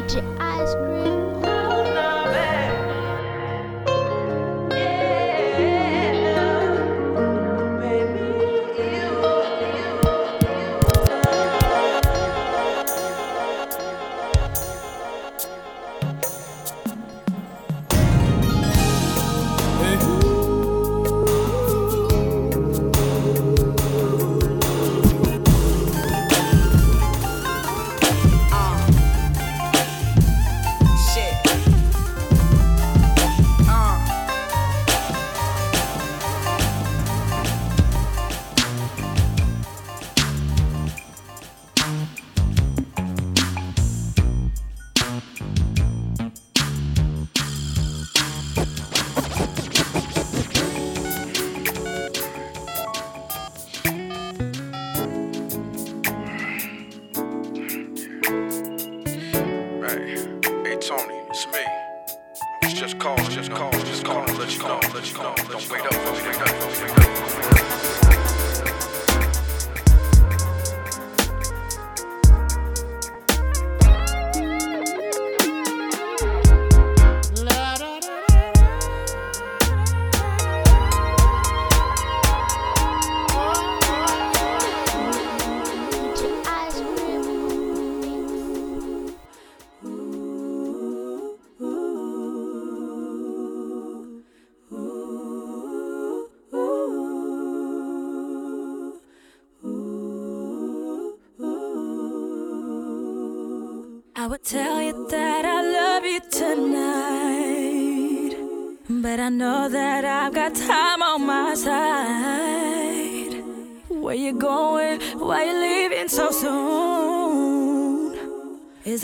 eat 0.00 0.14
your 0.14 0.24
ice 0.40 0.74
cream. 0.74 1.59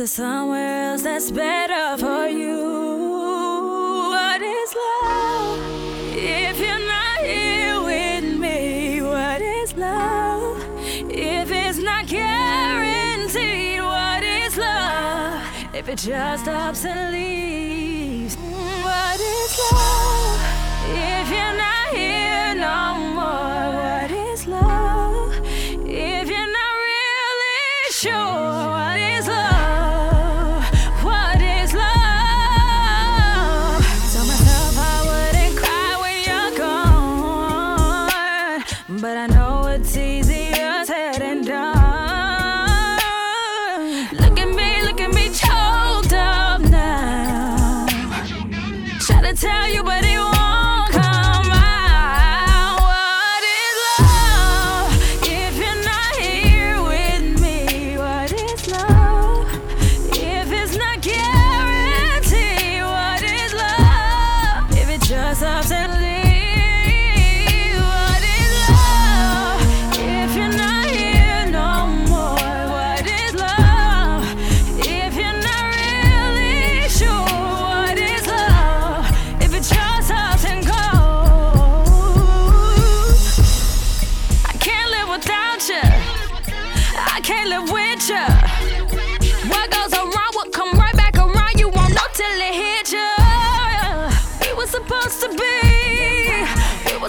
somewhere 0.07 0.93
else 0.93 1.03
that's 1.03 1.31
better 1.31 1.97
for 1.99 2.29
you. 2.29 2.63
What 4.11 4.41
is 4.41 4.75
love 4.75 5.59
if 6.15 6.61
you're 6.61 6.87
not 6.87 7.19
here 7.19 7.81
with 7.83 8.39
me? 8.39 9.03
What 9.03 9.41
is 9.41 9.75
love 9.75 10.63
if 11.11 11.51
it's 11.51 11.79
not 11.79 12.07
guaranteed? 12.07 13.81
What 13.81 14.23
is 14.23 14.57
love 14.57 15.43
if 15.75 15.89
it 15.89 15.99
just 15.99 16.45
stops 16.45 16.85
and 16.85 17.13
leaves? 17.13 18.37
What 18.37 19.21
is 19.21 19.59
love 19.73 20.41
if 20.85 21.31
you're 21.31 21.57
not 21.57 21.89
here? 21.95 22.26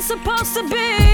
supposed 0.08 0.56
to 0.56 0.64
be. 0.70 1.07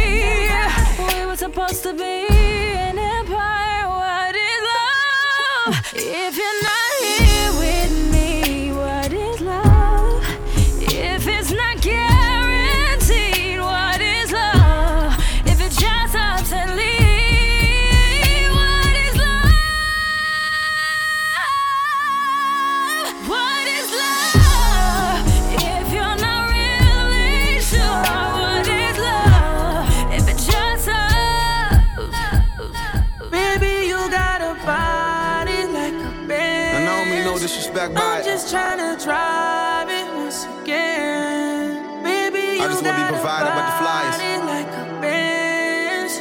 trying 38.53 38.77
to 38.77 39.03
drive 39.03 39.89
it 39.89 40.13
once 40.13 40.45
again. 40.61 42.03
Baby, 42.03 42.61
I 42.61 42.67
just 42.67 42.83
want 42.83 42.97
to 42.97 43.03
be 43.03 43.09
provided 43.09 43.49
by 43.49 43.65
the 43.65 43.75
flies. 43.81 44.17
Like 44.45 44.67
a 44.67 45.01
bench. 45.01 46.11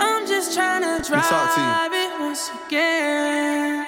I'm 0.00 0.26
just 0.26 0.54
trying 0.54 0.80
to 0.80 1.06
drive 1.06 1.92
it 1.92 2.20
once 2.20 2.50
again. 2.66 3.86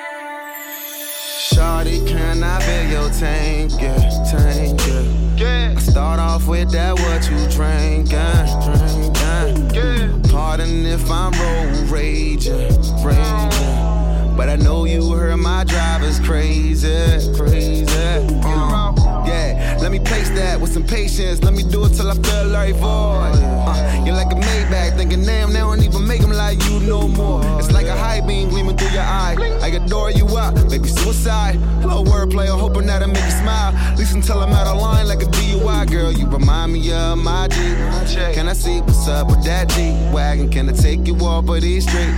Shorty, 1.39 2.05
can 2.05 2.43
I 2.43 2.59
be 2.67 2.93
your 2.93 3.09
tank? 3.09 3.73
Yeah, 3.81 3.97
tank, 4.31 4.79
yeah. 4.87 5.71
yeah. 5.71 5.75
I 5.75 5.81
start 5.81 6.21
off 6.21 6.47
with 6.47 6.71
that 6.73 6.93
what 7.01 7.25
you 7.31 7.39
drinking, 7.49 8.05
drinking. 8.67 9.71
Yeah. 9.75 10.31
Pardon 10.31 10.85
if 10.85 11.11
I'm 11.11 11.33
road 11.33 11.89
raging, 11.89 12.69
raging. 13.03 13.46
I 14.57 14.59
know 14.59 14.87
you 14.87 15.13
heard 15.13 15.37
my 15.37 15.65
driver's 15.65 16.19
crazy, 16.19 16.89
crazy. 17.37 17.85
Uh, 18.43 18.95
yeah, 19.27 19.77
let 19.83 19.93
me 19.93 19.99
place 19.99 20.31
that 20.31 20.59
with 20.59 20.73
some 20.73 20.83
patience. 20.83 21.43
Let 21.43 21.53
me 21.53 21.63
do 21.63 21.85
it 21.85 21.91
till 21.91 22.11
I 22.11 22.15
feel 22.15 22.47
like 22.47 22.75
void. 22.77 23.37
Uh, 23.37 24.03
you're 24.07 24.15
like 24.15 24.33
a 24.33 24.35
Maybach, 24.35 24.97
thinking 24.97 25.25
damn, 25.25 25.53
they 25.53 25.59
don't 25.59 25.83
even 25.83 26.07
make 26.07 26.23
them 26.23 26.33
like 26.33 26.59
you 26.71 26.81
no 26.81 27.07
more. 27.07 27.45
It's 27.59 27.71
like 27.71 27.85
a 27.87 27.95
high 27.95 28.23
beam 28.23 28.49
gleaming 28.49 28.79
through 28.79 28.93
your 28.93 29.03
eye. 29.03 29.37
I 29.61 29.69
adore 29.69 30.11
you 30.11 30.25
up, 30.39 30.55
maybe 30.71 30.89
suicide. 30.89 31.57
Low 31.85 32.03
wordplay, 32.03 32.51
I'm 32.51 32.59
hoping 32.59 32.87
that 32.87 33.03
I 33.03 33.07
make 33.07 33.25
you 33.25 33.31
smile. 33.33 33.75
At 33.77 33.99
least 33.99 34.15
until 34.15 34.41
I'm 34.41 34.55
out 34.55 34.67
of 34.67 34.81
line 34.81 35.07
like 35.07 35.21
a 35.21 35.27
D 35.27 35.46
DUI 35.57 35.91
girl. 35.91 36.13
You 36.13 36.27
remind 36.29 36.73
me 36.73 36.93
of 36.93 37.19
my 37.19 37.49
G. 37.49 37.57
Can 38.35 38.49
I 38.49 38.53
see 38.53 38.81
what's 38.81 39.09
up 39.09 39.29
with 39.29 39.45
that 39.45 39.69
G 39.71 39.93
wagon? 40.13 40.51
Can 40.51 40.69
I 40.69 40.73
take 40.73 41.07
you 41.07 41.17
off 41.17 41.49
of 41.49 41.61
these 41.61 41.89
streets? 41.89 42.17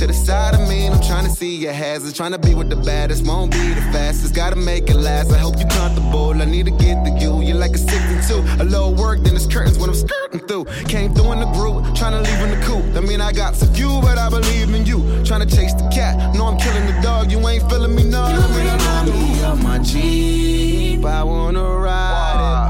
To 0.00 0.06
the 0.06 0.12
side 0.12 0.54
of 0.54 0.68
me, 0.68 0.86
and 0.86 0.94
I'm 0.94 1.02
trying 1.02 1.24
to 1.24 1.30
see 1.30 1.56
your 1.56 1.72
hazards. 1.72 2.14
Trying 2.16 2.32
to 2.32 2.38
be 2.38 2.54
with 2.54 2.70
the 2.70 2.76
baddest, 2.76 3.26
won't 3.26 3.52
be 3.52 3.74
the 3.74 3.80
fastest. 3.92 4.34
Gotta 4.34 4.56
make 4.56 4.90
it 4.90 4.96
last. 4.96 5.32
I 5.32 5.38
hope 5.38 5.58
you 5.58 5.66
comfortable. 5.66 6.30
I 6.30 6.44
need 6.44 6.66
to 6.66 6.72
get 6.72 7.04
to 7.04 7.10
you. 7.18 7.42
You're 7.42 7.56
like 7.56 7.74
a 7.74 7.78
62. 7.78 8.62
A 8.62 8.64
little 8.64 8.94
work, 8.94 9.20
then 9.22 9.34
it's 9.36 9.46
curtains 9.46 9.78
when 9.78 9.88
I'm 9.88 9.96
skirting 9.96 10.40
through. 10.40 10.64
Came 10.88 11.14
through 11.14 11.32
in 11.32 11.40
the 11.40 11.50
group, 11.52 11.94
trying 11.94 12.12
to 12.12 12.20
leave 12.20 12.40
in 12.40 12.50
the 12.58 12.66
coop. 12.66 12.84
I 12.96 13.00
mean, 13.00 13.20
I 13.20 13.32
got 13.32 13.54
some 13.56 13.72
few, 13.72 14.00
but 14.02 14.18
I 14.18 14.28
believe 14.28 14.74
in 14.74 14.84
you. 14.84 14.98
Trying 15.24 15.46
to 15.46 15.56
chase 15.56 15.74
the 15.74 15.88
cat. 15.88 16.34
No, 16.34 16.46
I'm 16.46 16.58
killing 16.58 16.86
the 16.86 17.00
dog. 17.02 17.30
You 17.30 17.38
ain't 17.48 17.68
feeling 17.70 17.94
me, 17.94 18.04
no. 18.04 18.28
You 18.28 18.40
remind 18.40 19.08
me 19.08 19.42
of 19.44 19.62
my 19.62 19.78
Jeep. 19.78 21.04
I 21.04 21.22
wanna 21.22 21.62
ride 21.62 22.60
it. 22.60 22.63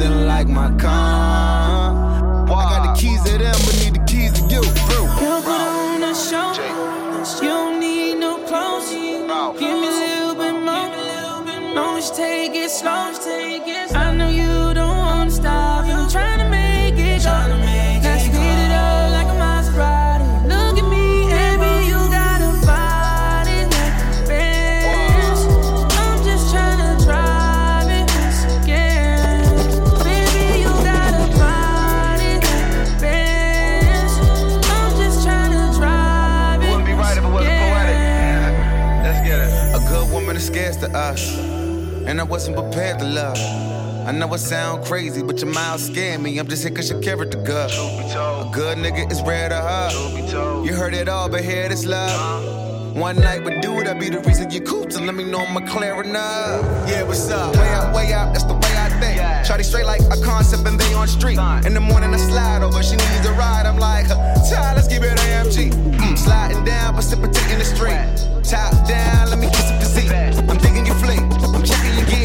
You 0.00 0.06
something 0.06 0.26
like 0.26 0.48
my 0.48 0.70
car. 0.78 2.46
I 2.48 2.64
got 2.70 2.82
the 2.86 3.00
keys 3.00 3.22
to 3.24 3.36
them, 3.36 3.52
but 3.52 3.76
need 3.84 3.94
the 3.94 4.04
keys 4.06 4.32
to 4.32 4.42
you. 4.48 4.62
Bro. 4.62 5.02
You 5.20 5.42
put 5.44 5.60
on 5.60 6.02
a 6.02 6.14
show. 6.14 6.54
You 7.42 7.48
don't 7.48 7.80
need 7.80 8.14
no 8.18 8.38
clothes. 8.46 8.90
Give 8.90 9.78
me 9.78 9.88
a 9.88 9.90
little 9.90 10.34
bit 10.34 10.54
more. 10.64 11.74
No, 11.74 11.96
just 11.96 12.16
take 12.16 12.54
it 12.54 12.70
slow. 12.70 12.90
I 12.90 13.12
know 13.12 13.66
you 13.66 13.89
us, 40.94 41.38
and 41.38 42.20
I 42.20 42.24
wasn't 42.24 42.56
prepared 42.56 42.98
to 43.00 43.04
love. 43.04 43.38
I 44.06 44.12
know 44.12 44.32
it 44.34 44.38
sound 44.38 44.84
crazy, 44.84 45.22
but 45.22 45.40
your 45.40 45.52
mouth 45.52 45.80
scared 45.80 46.20
me. 46.20 46.38
I'm 46.38 46.48
just 46.48 46.62
here 46.62 46.72
cause 46.72 46.90
your 46.90 47.00
character 47.00 47.38
good. 47.38 47.70
A 47.70 48.50
good 48.52 48.78
nigga 48.78 49.10
is 49.10 49.22
rare 49.22 49.48
to 49.48 49.56
her. 49.56 50.64
You 50.64 50.74
heard 50.74 50.94
it 50.94 51.08
all, 51.08 51.28
but 51.28 51.44
here 51.44 51.68
this 51.68 51.86
love. 51.86 52.96
One 52.96 53.16
night 53.20 53.44
with 53.44 53.62
dude, 53.62 53.86
I 53.86 53.94
be 53.94 54.08
the 54.08 54.20
reason 54.20 54.50
you 54.50 54.60
cool. 54.62 54.90
So 54.90 55.00
let 55.00 55.14
me 55.14 55.24
know 55.24 55.38
I'm 55.38 55.66
clear 55.66 56.02
enough. 56.02 56.88
Yeah, 56.88 57.02
what's 57.04 57.30
up? 57.30 57.54
Way 57.54 57.68
out, 57.68 57.94
way 57.94 58.12
out, 58.12 58.32
that's 58.32 58.44
the 58.44 58.54
way 58.54 58.69
Shawty 59.00 59.64
straight 59.64 59.86
like 59.86 60.00
a 60.02 60.20
concept 60.22 60.66
and 60.66 60.78
they 60.78 60.94
on 60.94 61.08
street. 61.08 61.38
In 61.66 61.74
the 61.74 61.80
morning 61.80 62.14
I 62.14 62.18
slide 62.18 62.62
over, 62.62 62.82
she 62.82 62.96
needs 62.96 63.26
a 63.26 63.32
ride. 63.32 63.66
I'm 63.66 63.78
like, 63.78 64.06
child, 64.08 64.76
let's 64.76 64.88
give 64.88 65.02
it 65.02 65.18
AMG. 65.18 65.72
Mm, 65.72 66.16
sliding 66.16 66.64
down, 66.64 66.94
precipitating 66.94 67.58
the 67.58 67.64
street. 67.64 67.98
Top 68.44 68.72
down, 68.86 69.30
let 69.30 69.38
me 69.38 69.48
kiss 69.48 69.70
up 69.70 69.80
the 69.80 69.86
seat. 69.86 70.10
I'm 70.12 70.58
digging 70.58 70.86
your 70.86 70.96
fleet. 70.96 71.20
I'm 71.20 71.64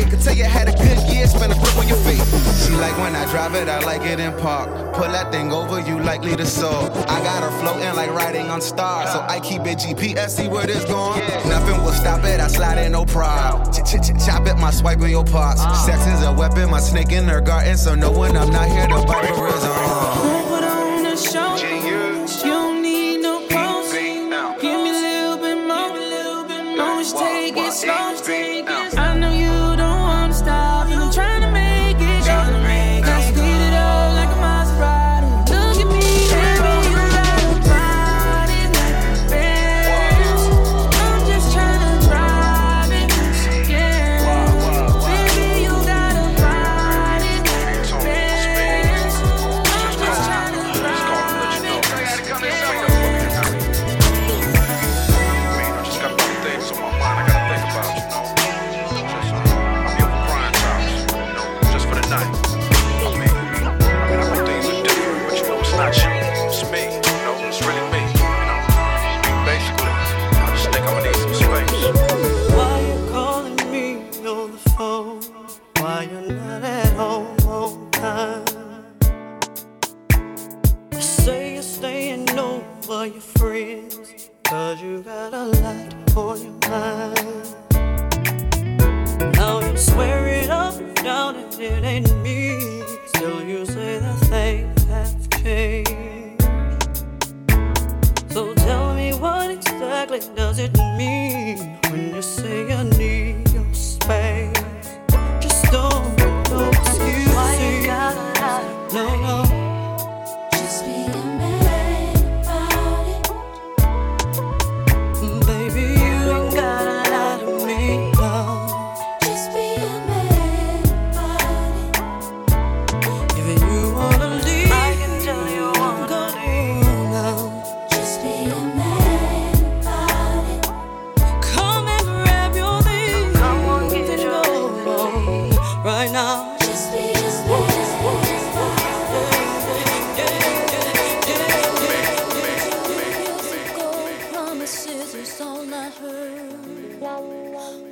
checking. 0.06 0.18
Could 0.18 0.26
tell 0.26 0.36
you 0.36 0.44
had 0.46 0.68
a 0.68 0.72
good 0.72 1.14
year, 1.14 1.28
spend 1.28 1.52
a 1.52 1.56
grip 1.56 1.78
on 1.78 1.88
your 1.88 1.98
feet. 1.98 2.22
She 2.66 2.74
like 2.76 2.98
when 2.98 3.16
I 3.16 3.26
drive 3.32 3.56
it, 3.56 3.68
I 3.68 3.80
like 3.82 4.02
it 4.02 4.20
in 4.20 4.34
park. 4.40 4.70
Pull 4.94 5.12
that 5.12 5.32
thing 5.32 5.52
over, 5.52 5.80
you 5.80 6.00
likely 6.00 6.36
to 6.36 6.46
soar. 6.46 6.90
I 7.08 7.22
got 7.24 7.44
her 7.44 7.60
floating 7.60 7.96
like 7.96 8.12
riding 8.12 8.50
on 8.50 8.62
stars. 8.62 9.12
So 9.12 9.22
I 9.22 9.40
keep 9.40 9.62
it 9.62 9.80
GPS, 9.80 10.30
see 10.30 10.48
where 10.48 10.66
this 10.66 10.86
going. 10.86 11.20
Nothing 11.48 11.84
will 11.84 11.94
stop 11.94 12.24
it, 12.24 12.40
I 12.40 12.48
slide 12.48 12.78
in, 12.78 12.92
no 12.92 13.06
ch- 13.06 14.26
chop 14.26 14.48
it, 14.48 14.58
my 14.58 14.72
swipe 14.72 15.02
in 15.02 15.10
your 15.10 15.26
parts. 15.26 15.62
Sex 15.86 16.06
is 16.08 16.24
a 16.26 16.34
weapon, 16.34 16.70
my 16.70 16.80
snake 16.80 17.12
in 17.12 17.26
her 17.26 17.42
garden. 17.42 17.78
So 17.78 17.96
no 17.96 18.12
I'm 18.24 18.52
not 18.52 18.68
here 18.68 18.88
to 18.88 19.06
bite 19.06 19.26
her 19.26 19.48
is 19.48 19.64
on. 19.64 20.05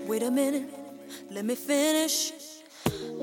Wait 0.08 0.24
a 0.24 0.32
minute, 0.32 0.68
let 1.30 1.46
me 1.46 1.54
finish. 1.54 2.32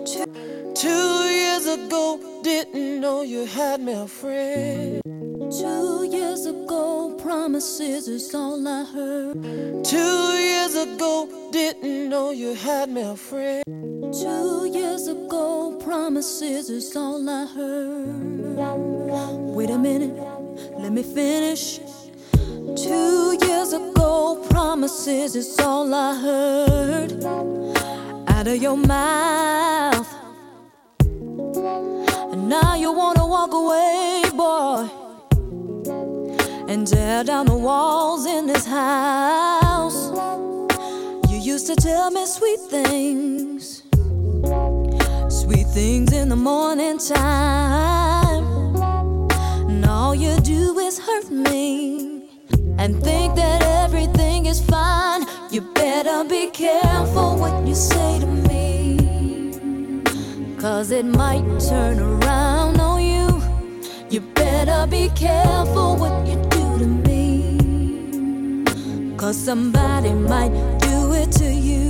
Two 0.04 1.24
years 1.28 1.66
ago, 1.66 2.40
didn't 2.44 3.00
know 3.00 3.22
you 3.22 3.46
had 3.46 3.80
me 3.80 3.94
a 3.94 4.06
friend. 4.06 5.02
Two 5.50 6.04
years 6.04 6.46
ago, 6.46 7.16
promises 7.20 8.06
is 8.06 8.32
all 8.32 8.66
I 8.68 8.84
heard. 8.84 9.84
Two 9.84 10.38
years 10.38 10.76
ago, 10.76 11.48
didn't 11.50 12.08
know 12.08 12.30
you 12.30 12.54
had 12.54 12.90
me 12.90 13.02
a 13.02 13.16
friend. 13.16 13.64
Two 14.12 14.70
years 14.72 15.08
ago, 15.08 15.80
promises 15.82 16.70
is 16.70 16.94
all 16.94 17.28
I 17.28 17.44
heard. 17.46 18.56
Wait 19.52 19.70
a 19.70 19.78
minute, 19.78 20.14
let 20.78 20.92
me 20.92 21.02
finish. 21.02 21.80
Two 22.76 23.36
years 23.42 23.72
ago, 23.72 23.89
promises 24.60 25.36
is 25.36 25.58
all 25.58 25.88
I 25.94 26.14
heard 26.20 27.24
out 28.28 28.46
of 28.46 28.56
your 28.60 28.76
mouth. 28.76 30.10
And 32.32 32.46
now 32.46 32.74
you 32.74 32.92
wanna 32.92 33.26
walk 33.26 33.52
away, 33.62 34.22
boy. 34.44 34.82
and 36.70 36.86
tear 36.86 37.24
down 37.24 37.46
the 37.46 37.60
walls 37.68 38.26
in 38.26 38.46
this 38.46 38.66
house. 38.66 40.00
You 41.30 41.38
used 41.52 41.66
to 41.68 41.74
tell 41.74 42.10
me 42.10 42.26
sweet 42.26 42.60
things, 42.76 43.82
sweet 45.40 45.68
things 45.78 46.12
in 46.12 46.28
the 46.28 46.40
morning 46.50 46.98
time. 46.98 48.44
And 49.70 49.86
all 49.86 50.14
you 50.14 50.38
do 50.40 50.78
is 50.78 50.98
hurt 50.98 51.30
me 51.30 52.09
and 52.80 53.00
think 53.04 53.36
that 53.36 53.62
everything 53.62 54.46
is 54.46 54.60
fine. 54.62 55.26
You 55.50 55.60
better 55.74 56.24
be 56.24 56.48
careful 56.50 57.36
what 57.36 57.68
you 57.68 57.74
say 57.74 58.18
to 58.20 58.26
me, 58.26 58.96
cause 60.58 60.90
it 60.90 61.04
might 61.04 61.44
turn 61.68 61.98
around 62.00 62.80
on 62.80 63.02
you. 63.02 63.42
You 64.08 64.20
better 64.20 64.86
be 64.90 65.10
careful 65.14 65.96
what 65.96 66.26
you 66.26 66.36
do 66.56 66.78
to 66.78 66.86
me. 67.06 68.64
Cause 69.18 69.36
somebody 69.36 70.14
might 70.14 70.52
do 70.78 71.12
it 71.12 71.30
to 71.32 71.52
you. 71.52 71.88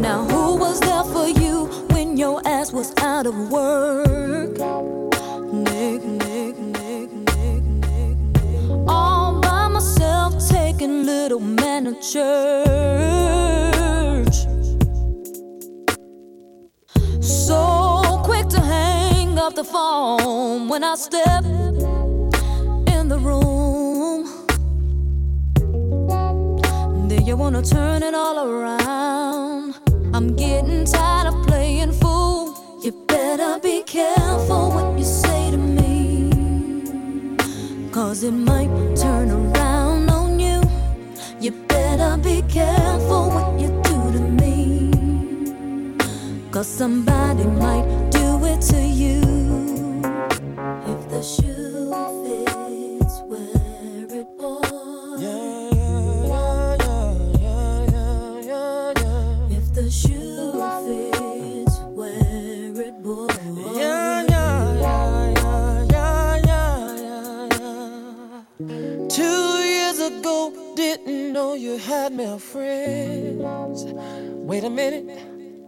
Now, 0.00 0.24
who 0.24 0.56
was 0.56 0.80
there 0.80 1.04
for 1.04 1.28
you 1.28 1.66
when 1.92 2.16
your 2.16 2.42
ass 2.44 2.72
was 2.72 2.92
out 2.98 3.26
of 3.26 3.52
work? 3.52 4.99
Little 10.86 11.40
man 11.40 11.84
to 11.84 11.94
church. 12.00 12.36
So 17.20 18.20
quick 18.24 18.48
to 18.48 18.60
hang 18.60 19.38
up 19.38 19.54
the 19.54 19.64
phone 19.64 20.68
when 20.68 20.82
I 20.82 20.94
step 20.94 21.44
in 21.44 23.08
the 23.08 23.18
room. 23.18 24.24
Then 27.08 27.26
you 27.26 27.36
wanna 27.36 27.62
turn 27.62 28.02
it 28.02 28.14
all 28.14 28.38
around. 28.48 29.74
I'm 30.14 30.34
getting 30.34 30.84
tired 30.86 31.26
of 31.34 31.46
playing 31.46 31.92
fool. 31.92 32.80
You 32.82 32.92
better 33.06 33.58
be 33.60 33.82
careful 33.82 34.70
what 34.70 34.98
you 34.98 35.04
say 35.04 35.50
to 35.50 35.58
me. 35.58 36.30
Cause 37.92 38.22
it 38.22 38.32
might 38.32 38.70
turn 38.96 39.30
around 39.30 39.59
better 42.00 42.16
be 42.22 42.42
careful 42.48 43.28
what 43.30 43.60
you 43.60 43.68
do 43.88 43.98
to 44.16 44.20
me. 44.40 44.90
Cause 46.50 46.66
somebody 46.66 47.44
might 47.44 47.86
do 48.10 48.44
it 48.44 48.60
to 48.72 48.80
you. 48.80 49.20
If 50.92 51.00
the 51.10 51.22
shoe 51.22 51.92
fits, 52.24 52.29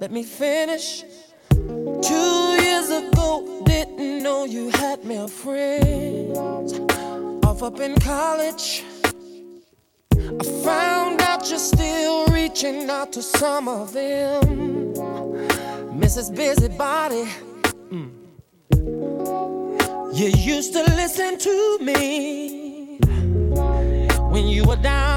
let 0.02 0.10
me 0.10 0.24
finish. 0.24 1.04
Two 1.50 2.56
years 2.60 2.88
ago, 2.90 3.62
didn't 3.64 4.20
know 4.24 4.44
you 4.44 4.68
had 4.70 5.04
male 5.04 5.28
friends. 5.28 6.72
Off 7.46 7.62
up 7.62 7.78
in 7.78 7.94
college, 8.00 8.82
I 10.12 10.44
found 10.64 11.22
out 11.22 11.48
you're 11.48 11.60
still 11.60 12.26
reaching 12.26 12.90
out 12.90 13.12
to 13.12 13.22
some 13.22 13.68
of 13.68 13.92
them. 13.92 14.92
Mrs. 16.02 16.34
Busybody. 16.34 17.24
Mm. 17.92 18.10
You 20.18 20.28
used 20.56 20.72
to 20.72 20.82
listen 20.96 21.38
to 21.38 21.78
me 21.80 22.98
when 24.32 24.48
you 24.48 24.64
were 24.64 24.82
down 24.82 25.11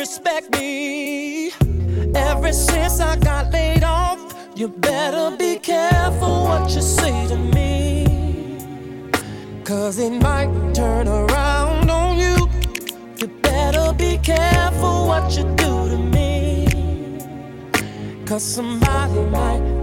respect 0.00 0.50
me. 0.56 1.52
Ever 2.14 2.54
since 2.54 3.00
I 3.00 3.16
got 3.16 3.52
laid 3.52 3.84
off, 3.84 4.18
you 4.56 4.66
better 4.68 5.36
be 5.36 5.58
careful 5.58 6.44
what 6.44 6.70
you 6.74 6.80
say 6.80 7.26
to 7.28 7.36
me. 7.36 8.56
Cause 9.62 9.98
it 9.98 10.14
might 10.22 10.50
turn 10.74 11.06
around 11.06 11.90
on 11.90 12.18
you. 12.18 12.48
You 13.18 13.26
better 13.42 13.92
be 13.92 14.16
careful 14.16 15.06
what 15.06 15.36
you 15.36 15.44
do 15.64 15.72
to 15.92 15.98
me. 16.16 16.26
Cause 18.24 18.42
somebody 18.42 19.20
might 19.36 19.79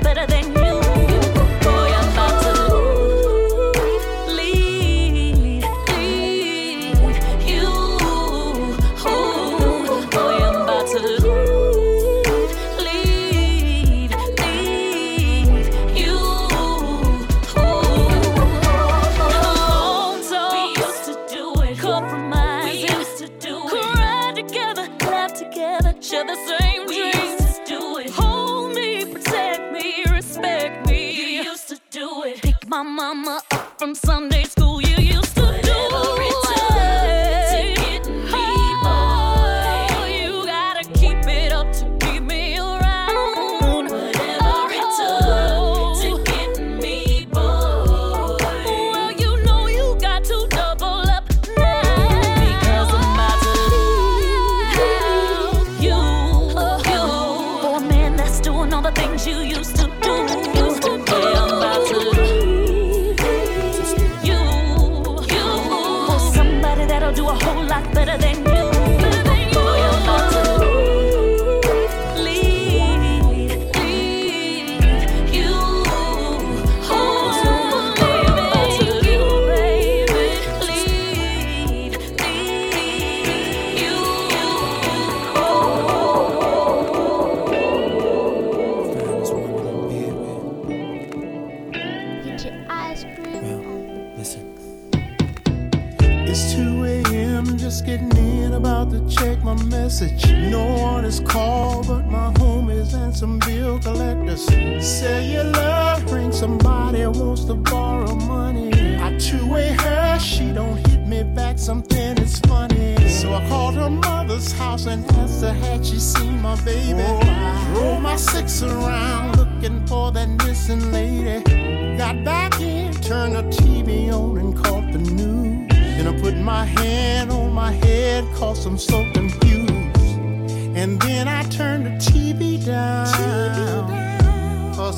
better 0.00 0.26
than 0.26 0.56
you. 0.56 0.61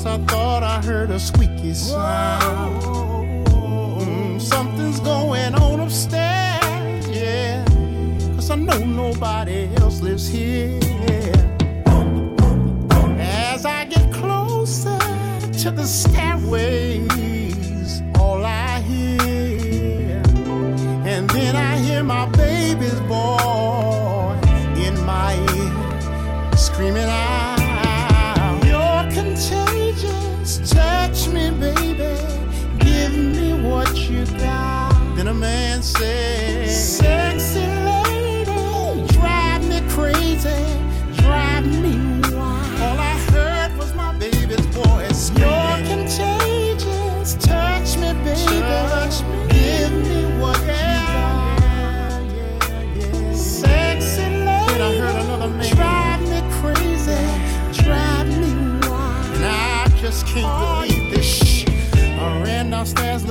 I 0.07 0.17
thought 0.19 0.61
I 0.61 0.81
heard 0.81 1.09
a 1.09 1.19
squeaky 1.19 1.73
sound. 1.73 2.81
Mm, 3.47 4.39
something's 4.39 4.99
going 4.99 5.55
on 5.55 5.79
upstairs, 5.79 7.09
yeah. 7.09 7.65
Cause 8.35 8.51
I 8.51 8.55
know 8.55 8.77
nobody 8.85 9.67
else 9.77 10.01
lives 10.01 10.27
here. 10.27 10.79
As 13.19 13.65
I 13.65 13.85
get 13.85 14.13
closer 14.13 14.99
to 15.61 15.71
the 15.71 15.85
stairways, 15.85 16.84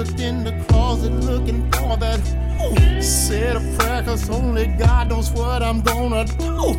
looked 0.04 0.20
in 0.20 0.44
the 0.44 0.52
closet, 0.66 1.12
looking 1.12 1.70
for 1.72 1.96
that. 1.96 2.20
Ooh, 2.62 3.02
said 3.02 3.56
a 3.56 3.60
prayer, 3.76 4.02
cause 4.02 4.28
only 4.30 4.66
God 4.66 5.08
knows 5.08 5.30
what 5.30 5.62
I'm 5.62 5.80
gonna 5.80 6.24
do. 6.24 6.74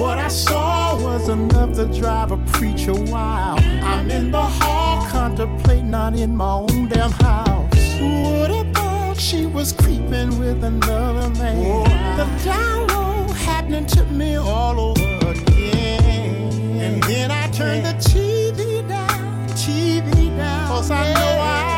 What 0.00 0.18
I 0.18 0.28
saw 0.28 0.96
was 1.02 1.28
enough 1.28 1.74
to 1.76 1.86
drive 2.00 2.32
a 2.32 2.36
preacher 2.52 2.94
wild. 2.94 3.60
I'm 3.82 4.10
in 4.10 4.30
the 4.30 4.42
hall, 4.42 5.06
contemplating, 5.08 5.90
not 5.90 6.14
in 6.14 6.36
my 6.36 6.52
own 6.52 6.88
damn 6.88 7.10
house. 7.12 7.74
Have 7.74 8.74
thought 8.74 9.16
she 9.18 9.46
was 9.46 9.72
creeping 9.72 10.38
with 10.38 10.62
another 10.64 11.30
man. 11.30 11.84
The 12.16 12.44
down 12.44 12.86
low 12.88 13.32
happening 13.32 13.86
to 13.86 14.04
me 14.04 14.36
all 14.36 14.80
over 14.80 15.30
again. 15.30 16.52
And 16.80 17.02
then 17.04 17.30
I 17.30 17.48
turned 17.50 17.84
the 17.84 17.94
TV 17.94 18.86
down, 18.88 19.48
TV 19.50 20.36
down. 20.36 20.68
Cause 20.68 20.90
I 20.90 21.04
know 21.14 21.40
I 21.40 21.75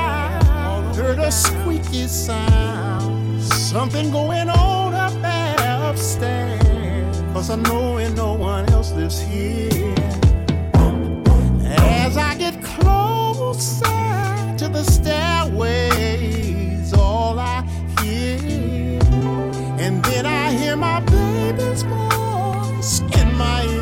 heard 0.98 1.18
a 1.20 1.30
squeaky 1.30 2.08
sound. 2.08 3.40
Something 3.42 4.10
going 4.10 4.48
on 4.50 4.94
up 4.94 5.12
upstairs. 5.90 7.20
Cause 7.32 7.50
I 7.50 7.56
know 7.56 7.98
ain't 8.00 8.16
no 8.16 8.34
one 8.34 8.68
else 8.70 8.92
lives 8.92 9.20
here. 9.20 9.94
As 11.64 12.16
I 12.16 12.34
get 12.36 12.60
closer 12.62 13.84
to 14.58 14.68
the 14.68 14.82
stairways, 14.82 16.92
all 16.94 17.38
I 17.38 17.62
hear, 18.00 18.98
and 19.78 20.04
then 20.04 20.26
I 20.26 20.50
hear 20.50 20.74
my 20.76 20.98
baby's 21.00 21.84
voice 21.84 23.00
in 23.20 23.32
my 23.34 23.64
ear, 23.66 23.77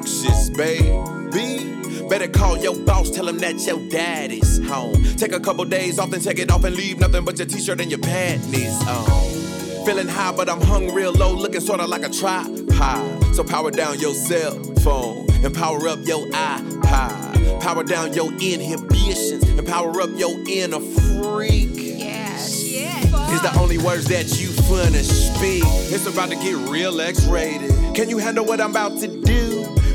anxious, 0.00 0.50
baby. 0.50 2.08
Better 2.08 2.28
call 2.28 2.56
your 2.58 2.76
boss, 2.84 3.10
tell 3.10 3.28
him 3.28 3.38
that 3.38 3.64
your 3.66 3.78
daddy's 3.88 4.64
home. 4.66 5.02
Take 5.16 5.32
a 5.32 5.40
couple 5.40 5.64
days 5.64 5.98
off, 5.98 6.10
then 6.10 6.20
take 6.20 6.38
it 6.38 6.50
off 6.50 6.64
and 6.64 6.74
leave 6.74 6.98
nothing 6.98 7.24
but 7.24 7.38
your 7.38 7.46
t-shirt 7.46 7.80
and 7.80 7.90
your 7.90 8.00
panties 8.00 8.74
on. 8.88 9.84
Feeling 9.86 10.08
high, 10.08 10.32
but 10.32 10.48
I'm 10.48 10.60
hung 10.60 10.92
real 10.92 11.12
low, 11.12 11.32
looking 11.34 11.60
sorta 11.60 11.86
like 11.86 12.02
a 12.02 12.08
tripod. 12.08 13.34
So 13.34 13.44
power 13.44 13.70
down 13.70 14.00
your 14.00 14.14
cell 14.14 14.52
phone 14.80 15.26
and 15.44 15.54
power 15.54 15.88
up 15.88 16.00
your 16.04 16.26
iPod. 16.28 17.60
Power 17.60 17.84
down 17.84 18.12
your 18.12 18.32
inhibitions 18.40 19.44
and 19.44 19.66
power 19.66 20.00
up 20.00 20.10
your 20.16 20.36
inner 20.48 20.80
freak. 20.80 21.78
Is 23.30 23.42
the 23.42 23.56
only 23.60 23.78
words 23.78 24.06
that 24.06 24.40
you 24.40 24.48
finna 24.48 25.02
speak. 25.04 25.62
It's 25.94 26.06
about 26.06 26.30
to 26.30 26.34
get 26.36 26.56
real 26.68 27.00
X-rated. 27.00 27.70
Can 27.94 28.08
you 28.10 28.18
handle 28.18 28.44
what 28.44 28.60
I'm 28.60 28.70
about 28.70 28.98
to 28.98 29.06
do? 29.06 29.19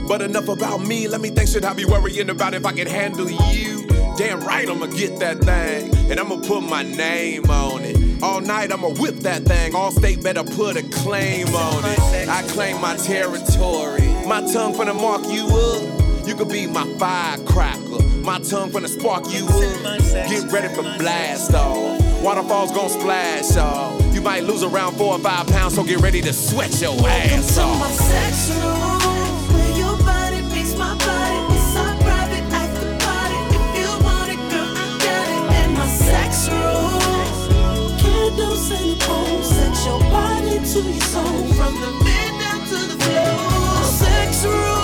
But 0.08 0.22
enough 0.22 0.48
about 0.48 0.82
me. 0.82 1.08
Let 1.08 1.22
me 1.22 1.30
think. 1.30 1.50
Should 1.50 1.66
I 1.66 1.74
be 1.74 1.86
worrying 1.86 2.30
about 2.30 2.54
if 2.54 2.66
I 2.66 2.74
can 2.74 2.88
handle 2.88 3.30
you? 3.30 3.88
Damn 4.18 4.40
right, 4.42 4.70
I'ma 4.70 4.86
get 4.86 5.20
that 5.20 5.40
thing, 5.40 5.94
and 6.10 6.18
I'ma 6.18 6.38
put 6.38 6.62
my 6.62 6.84
name 6.84 7.50
on 7.50 7.84
it. 7.84 8.24
All 8.24 8.40
night, 8.40 8.72
I'ma 8.72 8.88
whip 8.88 9.16
that 9.18 9.44
thing. 9.44 9.74
Allstate 9.74 10.24
better 10.24 10.44
put 10.44 10.78
a 10.78 10.84
claim 10.84 11.48
on 11.48 11.84
it. 11.84 12.30
I 12.30 12.42
claim 12.44 12.80
my 12.80 12.96
territory. 12.96 14.08
My 14.26 14.40
tongue 14.54 14.74
finna 14.74 14.96
mark 14.96 15.26
you 15.28 15.46
up. 15.48 16.28
You 16.28 16.34
could 16.34 16.48
be 16.48 16.66
my 16.66 16.86
firecracker. 16.98 18.04
My 18.24 18.40
tongue 18.40 18.72
finna 18.72 18.88
spark 18.88 19.26
you 19.34 19.46
up. 19.48 20.30
Get 20.30 20.50
ready 20.50 20.74
for 20.74 20.84
blast 20.98 21.54
off. 21.54 22.02
Waterfalls 22.24 22.72
gon' 22.72 22.90
splash 22.90 23.58
off. 23.58 24.16
You 24.16 24.22
might 24.22 24.44
lose 24.44 24.64
around 24.64 24.96
four 24.96 25.16
or 25.16 25.20
five 25.20 25.46
pounds, 25.48 25.76
so 25.76 25.84
get 25.84 26.00
ready 26.00 26.22
to 26.22 26.32
sweat 26.32 26.82
your 26.82 26.96
ass 27.06 27.58
off. 27.58 29.05
Candles 38.36 38.70
and 38.72 38.92
a 38.92 39.06
pole. 39.06 39.42
Set 39.44 39.86
your 39.86 40.00
body 40.12 40.60
to 40.60 40.82
your 40.82 41.02
soul. 41.02 41.24
From 41.54 41.74
the 41.80 41.92
to 42.68 42.98
the. 42.98 43.84
Sex 43.86 44.46
room. 44.46 44.75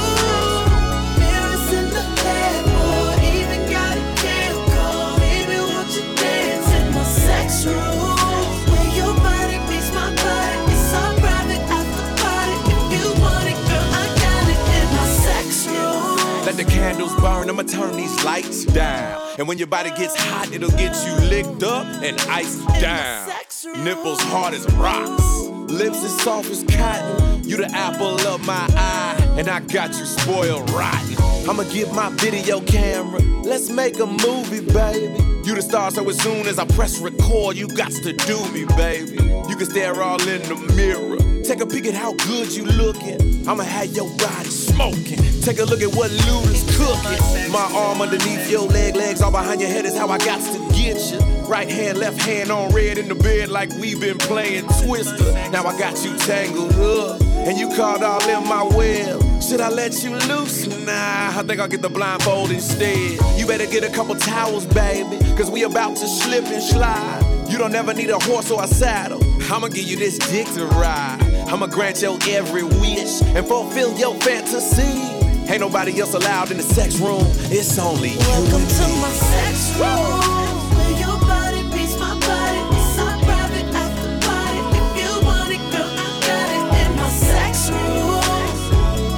I'ma 17.62 17.70
turn 17.70 17.96
these 17.96 18.24
lights 18.24 18.66
down. 18.66 19.22
And 19.38 19.48
when 19.48 19.60
your 19.60 19.68
body 19.68 19.92
gets 19.92 20.16
hot, 20.16 20.52
it'll 20.52 20.72
get 20.72 20.96
you 21.06 21.14
licked 21.30 21.62
up 21.62 21.86
and 22.02 22.20
iced 22.22 22.68
down. 22.82 23.30
Nipples 23.84 24.20
hard 24.20 24.56
as 24.56 24.66
rocks, 24.74 25.24
lips 25.72 26.04
as 26.04 26.20
soft 26.22 26.50
as 26.50 26.64
cotton. 26.64 27.48
You 27.48 27.58
the 27.58 27.70
apple 27.72 28.20
of 28.22 28.44
my 28.48 28.68
eye, 28.72 29.36
and 29.38 29.48
I 29.48 29.60
got 29.60 29.90
you 29.90 30.06
spoiled 30.06 30.68
rotten. 30.72 31.18
I'ma 31.48 31.64
get 31.72 31.94
my 31.94 32.10
video 32.16 32.62
camera, 32.62 33.22
let's 33.44 33.70
make 33.70 34.00
a 34.00 34.08
movie, 34.08 34.66
baby. 34.74 35.22
You 35.46 35.54
the 35.54 35.62
star, 35.62 35.92
so 35.92 36.10
as 36.10 36.20
soon 36.20 36.48
as 36.48 36.58
I 36.58 36.66
press 36.66 37.00
record, 37.00 37.58
you 37.58 37.68
got 37.68 37.92
to 37.92 38.14
do 38.14 38.52
me, 38.52 38.66
baby. 38.76 39.22
You 39.50 39.56
can 39.56 39.70
stare 39.70 40.02
all 40.02 40.20
in 40.28 40.42
the 40.50 40.56
mirror. 40.76 41.44
Take 41.44 41.62
a 41.62 41.68
peek 41.68 41.86
at 41.86 41.94
how 41.94 42.14
good 42.14 42.52
you 42.56 42.64
looking. 42.66 43.48
I'ma 43.48 43.64
have 43.64 43.92
your 43.96 44.10
body 44.18 44.50
smoking. 44.50 45.31
Take 45.42 45.58
a 45.58 45.66
look 45.66 45.82
at 45.82 45.96
what 45.96 46.12
Luda's 46.12 46.64
cooking. 46.78 47.52
My 47.52 47.68
arm 47.74 48.00
underneath 48.00 48.50
your 48.50 48.68
leg, 48.68 48.96
legs 48.96 49.22
all 49.22 49.32
behind 49.32 49.60
your 49.60 49.72
head 49.72 49.86
is 49.86 49.98
how 49.98 50.08
I 50.08 50.20
got 50.20 50.40
to 50.54 50.60
get 50.76 51.12
you. 51.12 51.20
Right 51.46 51.68
hand, 51.68 51.98
left 51.98 52.22
hand 52.22 52.52
on 52.52 52.72
red 52.74 53.00
in 53.00 53.08
the 53.08 53.16
bed 53.16 53.50
like 53.50 53.72
we 53.74 53.96
been 53.96 54.20
playing 54.20 54.68
Twister. 54.84 55.34
Now 55.50 55.66
I 55.66 55.78
got 55.80 56.06
you 56.06 56.16
tangled 56.20 56.74
up, 56.74 57.22
and 57.22 57.58
you 57.58 57.70
caught 57.76 58.04
all 58.04 58.22
in 58.30 58.48
my 58.48 58.64
web. 58.78 59.20
Should 59.42 59.62
I 59.62 59.70
let 59.70 60.04
you 60.04 60.12
loose? 60.12 60.68
Nah, 60.68 61.40
I 61.40 61.44
think 61.46 61.60
I'll 61.60 61.68
get 61.68 61.82
the 61.82 61.90
blindfold 61.90 62.52
instead. 62.52 63.20
You 63.36 63.48
better 63.48 63.66
get 63.66 63.84
a 63.84 63.90
couple 63.90 64.14
towels, 64.16 64.68
baby, 64.68 65.18
cause 65.36 65.50
we 65.50 65.64
about 65.64 65.98
to 65.98 66.08
slip 66.08 66.46
and 66.46 66.62
slide. 66.62 67.48
You 67.50 67.58
don't 67.58 67.74
ever 67.74 67.96
need 67.96 68.12
a 68.12 68.20
horse 68.20 68.52
or 68.52 68.64
a 68.64 68.68
saddle. 68.68 69.20
I'ma 69.52 69.70
give 69.70 69.86
you 69.86 69.98
this 69.98 70.20
dick 70.20 70.46
to 70.54 70.68
ride. 70.68 71.18
I'ma 71.48 71.66
grant 71.66 72.02
your 72.02 72.18
every 72.30 72.64
wish 72.64 73.22
and 73.24 73.46
fulfill 73.46 73.98
your 73.98 74.16
fantasy. 74.22 75.11
Ain't 75.52 75.60
nobody 75.60 76.00
else 76.00 76.14
allowed 76.14 76.50
in 76.52 76.56
the 76.56 76.64
sex 76.64 76.98
room. 76.98 77.26
It's 77.52 77.78
only 77.78 78.12
you. 78.12 78.20
Welcome 78.20 78.66
to 78.66 78.88
my 79.04 79.12
sex 79.12 79.76
room. 79.76 80.22
Where 80.78 80.98
your 80.98 81.20
body 81.28 81.64
my 82.00 82.18
body. 82.24 82.62
It's. 82.96 84.64
If 84.80 84.88
you 85.04 85.12
want 85.28 85.52
it, 85.52 85.60
girl, 85.76 85.92
I 85.92 86.08
got 86.24 86.48
it 86.56 86.88
in 86.88 86.96
my 86.96 87.10
sex 87.10 87.70
room. 87.70 87.92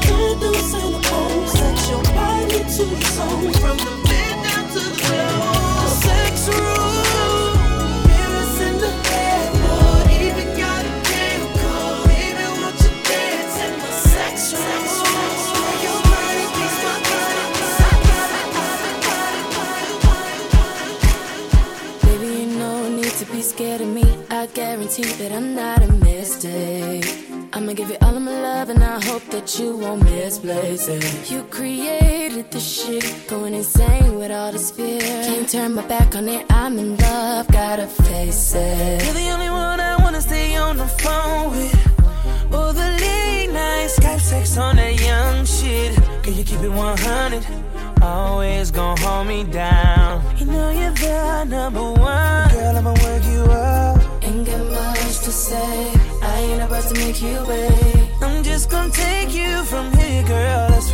Your 0.10 2.02
body. 2.02 2.64
From 3.62 3.78
the 3.78 3.93
guarantee 24.94 25.24
that 25.24 25.32
I'm 25.32 25.56
not 25.56 25.82
a 25.82 25.92
mistake. 26.06 27.06
I'ma 27.54 27.74
give 27.74 27.90
you 27.90 27.98
all 28.02 28.16
of 28.16 28.22
my 28.22 28.32
love 28.32 28.70
and 28.70 28.84
I 28.84 29.04
hope 29.06 29.24
that 29.30 29.60
you 29.60 29.78
won't 29.78 30.04
misplace 30.04 30.88
it. 30.88 31.32
You 31.32 31.44
created 31.44 32.52
this 32.52 32.68
shit, 32.68 33.28
going 33.28 33.54
insane 33.54 34.16
with 34.16 34.32
all 34.32 34.52
this 34.52 34.72
fear. 34.72 35.00
Can't 35.00 35.50
turn 35.50 35.74
my 35.76 35.86
back 35.88 36.16
on 36.16 36.28
it, 36.28 36.46
I'm 36.52 36.78
in 36.78 36.98
love, 36.98 37.48
gotta 37.48 37.88
face 37.88 38.54
it. 38.56 39.04
You're 39.04 39.14
the 39.14 39.30
only 39.30 39.50
one 39.50 39.80
I 39.80 39.96
wanna 40.04 40.22
stay 40.22 40.56
on 40.58 40.78
the 40.78 40.88
phone 40.88 41.52
with. 41.52 42.54
Or 42.54 42.74
the 42.74 42.90
late 43.02 43.52
night 43.52 43.90
Skype 43.90 44.22
sex 44.22 44.58
on 44.58 44.76
that 44.76 45.00
young 45.00 45.46
shit. 45.46 45.96
Can 46.24 46.34
you 46.36 46.44
keep 46.44 46.60
it 46.60 46.70
100? 46.70 47.46
Always 48.02 48.70
gonna 48.70 49.00
hold 49.02 49.28
me 49.28 49.44
down. 49.44 50.22
You 50.38 50.46
know 50.46 50.70
you're 50.72 50.92
the 50.92 51.46
number 51.46 51.82
one. 51.82 52.50
Girl, 52.50 52.78
I'ma 52.78 52.94
work 53.04 53.24
you 53.26 53.44
up. 53.44 54.03
Got 54.54 54.72
much 54.72 55.20
to 55.26 55.32
say, 55.32 55.94
I 56.22 56.40
ain't 56.42 56.62
about 56.62 56.84
to 56.84 56.94
make 56.94 57.20
you 57.24 57.44
wait. 57.48 58.08
I'm 58.22 58.44
just 58.44 58.70
gonna 58.70 58.92
take 58.92 59.34
you 59.34 59.64
from 59.64 59.92
here, 59.98 60.22
girl. 60.24 60.70
That's 60.70 60.93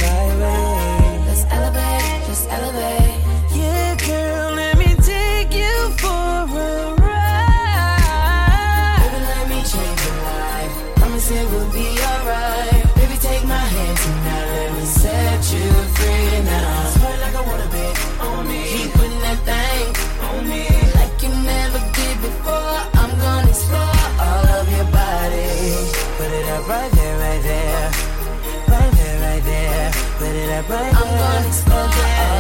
up 30.60 30.70
right 30.70 30.92
there. 30.92 31.02
I'm 31.02 31.08
gonna 31.18 31.54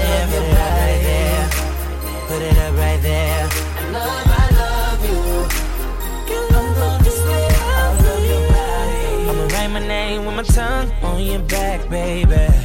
Yeah, 0.09 0.25
of 0.25 0.29
put 0.29 0.41
it 0.41 0.47
up 0.47 0.57
right 0.57 0.99
there. 1.07 1.49
Put 2.27 2.41
it 2.41 2.57
up 2.57 2.73
right 2.75 3.01
there. 3.01 3.49
I 3.77 3.89
love, 3.91 4.27
I 4.27 4.49
love 4.59 5.01
you. 5.09 5.19
I'm. 6.27 6.69
I'ma 9.29 9.45
write 9.53 9.71
my 9.71 9.79
name 9.87 10.25
with 10.25 10.35
my 10.35 10.43
tongue 10.43 10.91
on 11.03 11.21
your 11.21 11.39
back, 11.39 11.89
baby. 11.89 12.58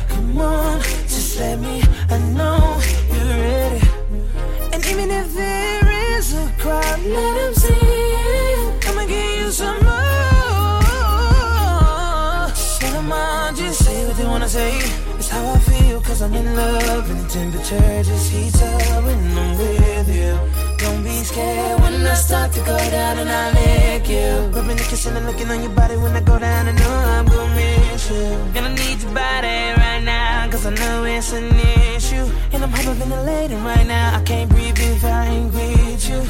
I'm 16.25 16.33
in 16.33 16.57
love. 16.57 17.11
And 17.11 17.21
the 17.21 17.29
temperature 17.29 18.03
just 18.03 18.33
heats 18.33 18.63
up 18.63 19.05
when 19.05 19.21
I'm 19.37 19.59
with 19.59 20.09
you. 20.09 20.33
Don't 20.79 21.05
be 21.05 21.23
scared 21.23 21.81
when 21.83 22.07
I 22.07 22.15
start 22.15 22.51
to 22.53 22.61
go 22.61 22.79
down 22.91 23.19
and 23.19 23.29
I 23.29 23.45
lick 23.53 24.09
you. 24.09 24.49
Rubbing 24.57 24.79
the 24.79 24.87
kissing 24.89 25.15
and 25.17 25.27
looking 25.27 25.51
on 25.51 25.61
your 25.61 25.73
body 25.73 25.97
when 25.97 26.17
I 26.17 26.23
go 26.23 26.39
down. 26.39 26.69
I 26.69 26.73
know 26.73 26.95
I'm 27.15 27.27
gonna 27.27 27.55
miss 27.55 28.11
you. 28.11 28.25
Gonna 28.55 28.71
need 28.71 29.03
your 29.03 29.13
body 29.13 29.59
right 29.83 30.03
now, 30.03 30.49
cause 30.51 30.65
I 30.65 30.71
know 30.71 31.05
it's 31.05 31.31
an 31.35 31.45
issue. 31.95 32.27
And 32.53 32.65
I'm 32.65 32.71
hyperventilating 32.71 33.63
right 33.63 33.87
now. 33.87 34.17
I 34.17 34.23
can't 34.23 34.49
breathe 34.49 34.79
if 34.79 35.05
I 35.05 35.27
ain't 35.27 35.53
with 35.53 36.09
you. 36.09 36.21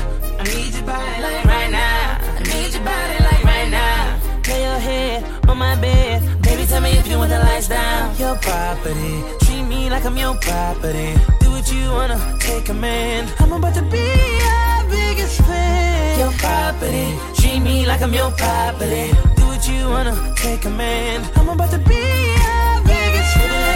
I 0.41 0.43
need 0.43 0.75
your 0.75 0.87
body 0.91 1.23
like 1.23 1.45
right 1.45 1.71
now. 1.71 2.19
I 2.35 2.43
need 2.43 2.75
your 2.75 2.83
body 2.83 3.17
like 3.23 3.45
right 3.45 3.71
now. 3.71 4.24
Lay 4.49 4.63
your 4.63 4.79
head 4.79 5.25
on 5.49 5.59
my 5.59 5.75
bed. 5.77 6.23
Baby, 6.43 6.67
tell 6.67 6.81
me 6.81 6.91
if 6.91 7.07
you 7.09 7.17
want 7.19 7.31
the 7.31 7.39
lights 7.39 7.69
down. 7.69 8.15
Your 8.19 8.37
property. 8.37 9.15
Treat 9.45 9.65
me 9.65 9.89
like 9.89 10.05
I'm 10.05 10.17
your 10.19 10.35
property. 10.37 11.15
Do 11.41 11.51
what 11.51 11.67
you 11.73 11.91
wanna, 11.91 12.19
take 12.39 12.67
command. 12.67 13.33
I'm 13.39 13.53
about 13.53 13.75
to 13.75 13.83
be 13.83 14.05
your 14.45 14.91
biggest 14.91 15.41
fan. 15.43 16.19
Your 16.19 16.33
property. 16.33 17.09
Treat 17.41 17.61
me 17.61 17.87
like 17.87 18.03
I'm 18.03 18.13
your 18.13 18.31
property. 18.33 19.13
Do 19.37 19.45
what 19.47 19.67
you 19.67 19.89
wanna, 19.89 20.15
take 20.37 20.61
command. 20.61 21.25
I'm 21.37 21.49
about 21.49 21.71
to 21.71 21.79
be 21.79 21.95
your 21.95 22.73
biggest 22.85 23.33
fan. 23.35 23.73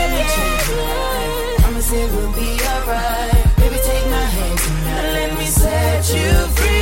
Life. 0.69 1.63
Promise 1.63 1.93
it 1.93 2.09
will 2.13 2.33
be 2.33 2.51
alright. 2.73 3.57
Baby, 3.57 3.79
take 3.89 4.07
my 4.11 4.27
hand 4.37 4.59
tonight. 4.59 5.13
Let 5.17 5.39
me 5.39 5.47
set 5.47 6.05
you 6.15 6.31
free 6.57 6.78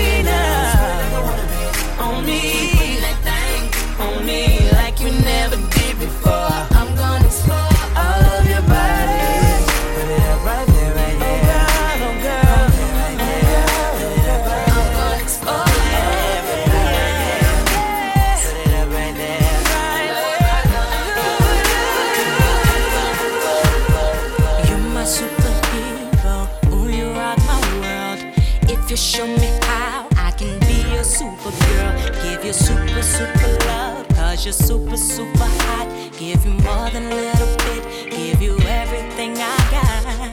Show 28.96 29.26
me 29.26 29.50
how, 29.62 30.08
I 30.16 30.30
can 30.30 30.58
be 30.60 30.80
your 30.94 31.04
supergirl. 31.04 32.22
Give 32.22 32.42
you 32.42 32.52
super, 32.54 33.02
super 33.02 33.58
love. 33.66 34.08
Cause 34.08 34.46
you're 34.46 34.54
super, 34.54 34.96
super 34.96 35.44
hot. 35.44 35.86
Give 36.18 36.42
you 36.42 36.52
more 36.52 36.88
than 36.88 37.12
a 37.12 37.14
little 37.14 37.56
bit. 37.58 38.10
Give 38.10 38.40
you 38.40 38.58
everything 38.60 39.36
I 39.36 39.56
got. 39.70 40.30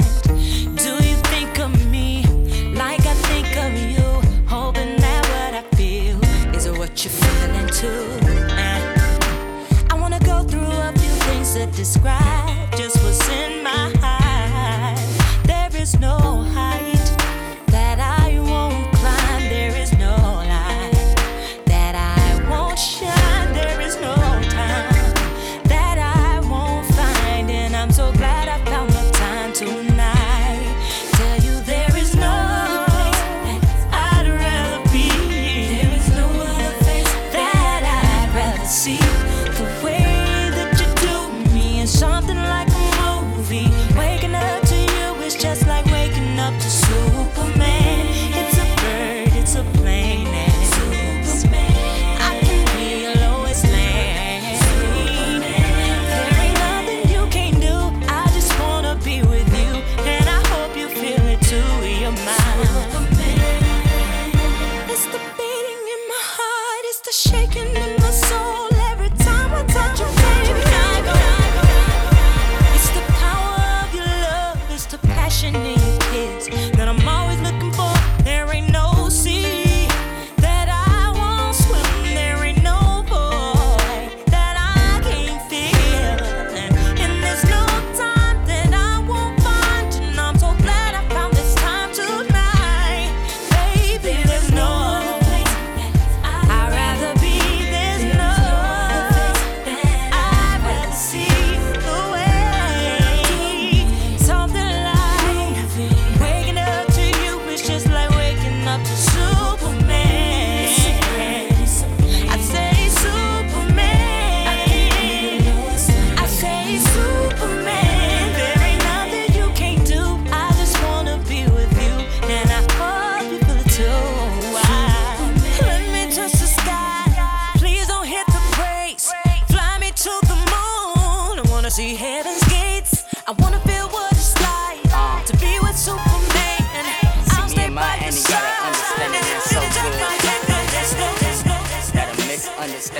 Do 0.77 0.93
you 1.05 1.17
think 1.27 1.59
of 1.59 1.71
me 1.91 2.23
like 2.73 3.05
I 3.05 3.13
think 3.27 3.55
of 3.57 3.73
you? 3.73 4.31
Hoping 4.47 4.95
that 4.95 5.23
what 5.33 5.53
I 5.61 5.75
feel 5.75 6.17
is 6.55 6.69
what 6.69 7.03
you're 7.03 7.11
feeling 7.11 7.67
too. 7.67 8.07
I 9.89 9.93
wanna 9.99 10.19
go 10.19 10.41
through 10.43 10.71
a 10.71 10.93
few 10.93 11.15
things 11.27 11.53
to 11.55 11.65
describe 11.65 12.77
just 12.77 12.95
what's 13.03 13.27
in 13.29 13.61
my 13.61 13.91
heart. 13.99 14.23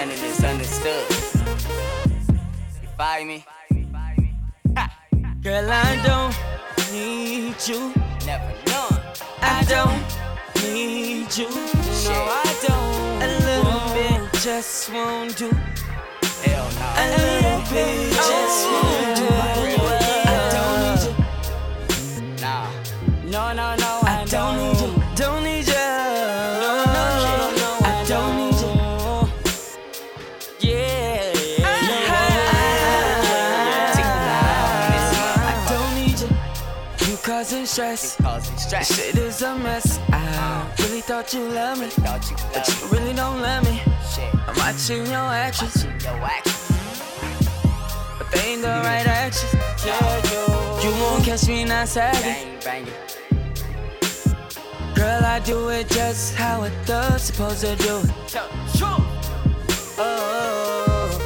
Understanding 0.04 0.30
is 0.30 0.44
understood. 0.44 1.06
You 2.82 2.90
follow 2.98 3.26
me? 3.26 3.46
Girl, 5.42 5.70
I 5.72 6.02
don't 6.04 6.36
need 6.92 7.56
you. 7.68 7.94
Never 8.26 8.54
none. 8.68 9.00
I 9.42 9.64
don't 9.68 10.04
need 10.64 11.36
you. 11.38 11.50
No, 11.50 12.20
I 12.30 12.56
don't. 12.68 13.22
A 13.22 13.30
little 13.48 13.84
bit 13.94 14.42
just 14.42 14.92
won't 14.92 15.38
do. 15.38 15.50
Hell 16.44 16.70
no. 16.80 16.88
A 16.98 17.06
little 17.18 17.62
bit 17.72 18.14
just 18.14 18.68
oh. 18.68 19.04
won't 19.06 19.13
stress. 37.84 38.18
Stress. 38.58 38.96
Shit 38.96 39.18
is 39.18 39.42
a 39.42 39.56
mess. 39.58 40.00
I 40.12 40.72
really 40.80 41.02
thought 41.02 41.34
you 41.34 41.42
loved 41.42 41.82
me, 41.82 41.90
but 41.98 42.28
you 42.28 42.36
really 42.92 43.14
don't 43.14 43.42
love 43.42 43.64
me. 43.66 43.82
shit. 44.14 44.34
I'm 44.48 44.56
watching 44.56 45.06
your 45.08 45.30
actions, 45.46 45.86
but 48.18 48.32
they 48.32 48.54
ain't 48.54 48.62
the 48.62 48.82
right 48.84 49.08
actions. 49.08 49.54
You, 50.84 50.92
won't 51.02 51.24
catch 51.26 51.48
me 51.48 51.66
not 51.66 51.88
savvy. 51.88 52.58
Girl, 54.96 55.26
I 55.26 55.40
do 55.40 55.70
it 55.70 55.90
just 55.90 56.36
how 56.36 56.64
a 56.64 56.70
thug's 56.86 57.24
supposed 57.24 57.62
to 57.62 57.76
do 57.76 58.00
it. 58.00 58.12
Oh, 59.96 61.20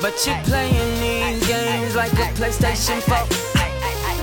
but 0.00 0.26
you 0.26 0.34
playing 0.44 1.00
these 1.00 1.46
games 1.46 1.94
like 1.94 2.12
a 2.12 2.32
PlayStation 2.34 3.00
4. 3.02 3.57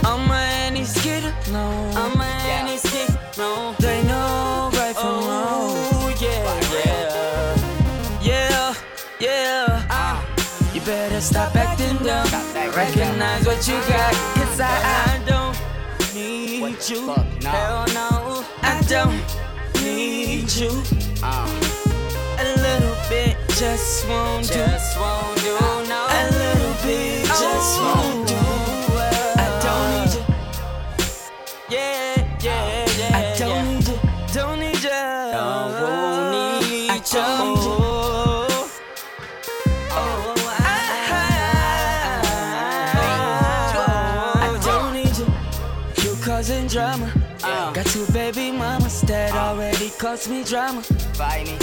I'm 0.08 0.30
a 0.30 0.40
any 0.68 0.84
skidder, 0.86 1.34
no. 1.52 1.66
I'm 1.96 2.20
a 2.22 2.26
any 2.60 2.78
skid, 2.78 3.10
no. 3.38 3.76
They 3.80 4.04
know 4.04 4.70
right 4.74 4.96
from 4.96 5.28
wrong. 5.28 5.76
Yeah, 6.20 6.60
yeah, 8.22 8.74
yeah, 9.20 9.86
yeah. 9.90 10.74
You 10.74 10.82
better 10.82 11.22
stop 11.22 11.56
acting 11.56 11.98
dumb. 12.06 12.28
Recognize 12.76 13.46
what 13.46 13.68
you 13.68 13.76
got. 13.90 14.14
Cause 14.36 14.60
I, 14.60 14.76
I 15.12 15.24
don't 15.26 15.56
need 16.14 16.62
What 16.62 16.90
you. 16.90 17.08
fuck? 17.08 17.26
No. 17.44 17.50
Hell 17.50 17.86
no, 17.94 18.46
I 18.62 18.82
don't 18.88 19.20
need 19.84 20.52
you. 20.54 20.72
Uh, 21.24 21.50
A 22.40 22.46
little 22.66 22.96
bit 23.10 23.38
just 23.58 24.08
won't 24.08 24.48
do. 24.48 24.54
just 24.54 25.00
won't 25.00 25.38
do 25.42 25.58
caused 50.26 50.32
me 50.32 50.44
drama. 50.44 50.82
Fight 51.14 51.46
me. 51.46 51.54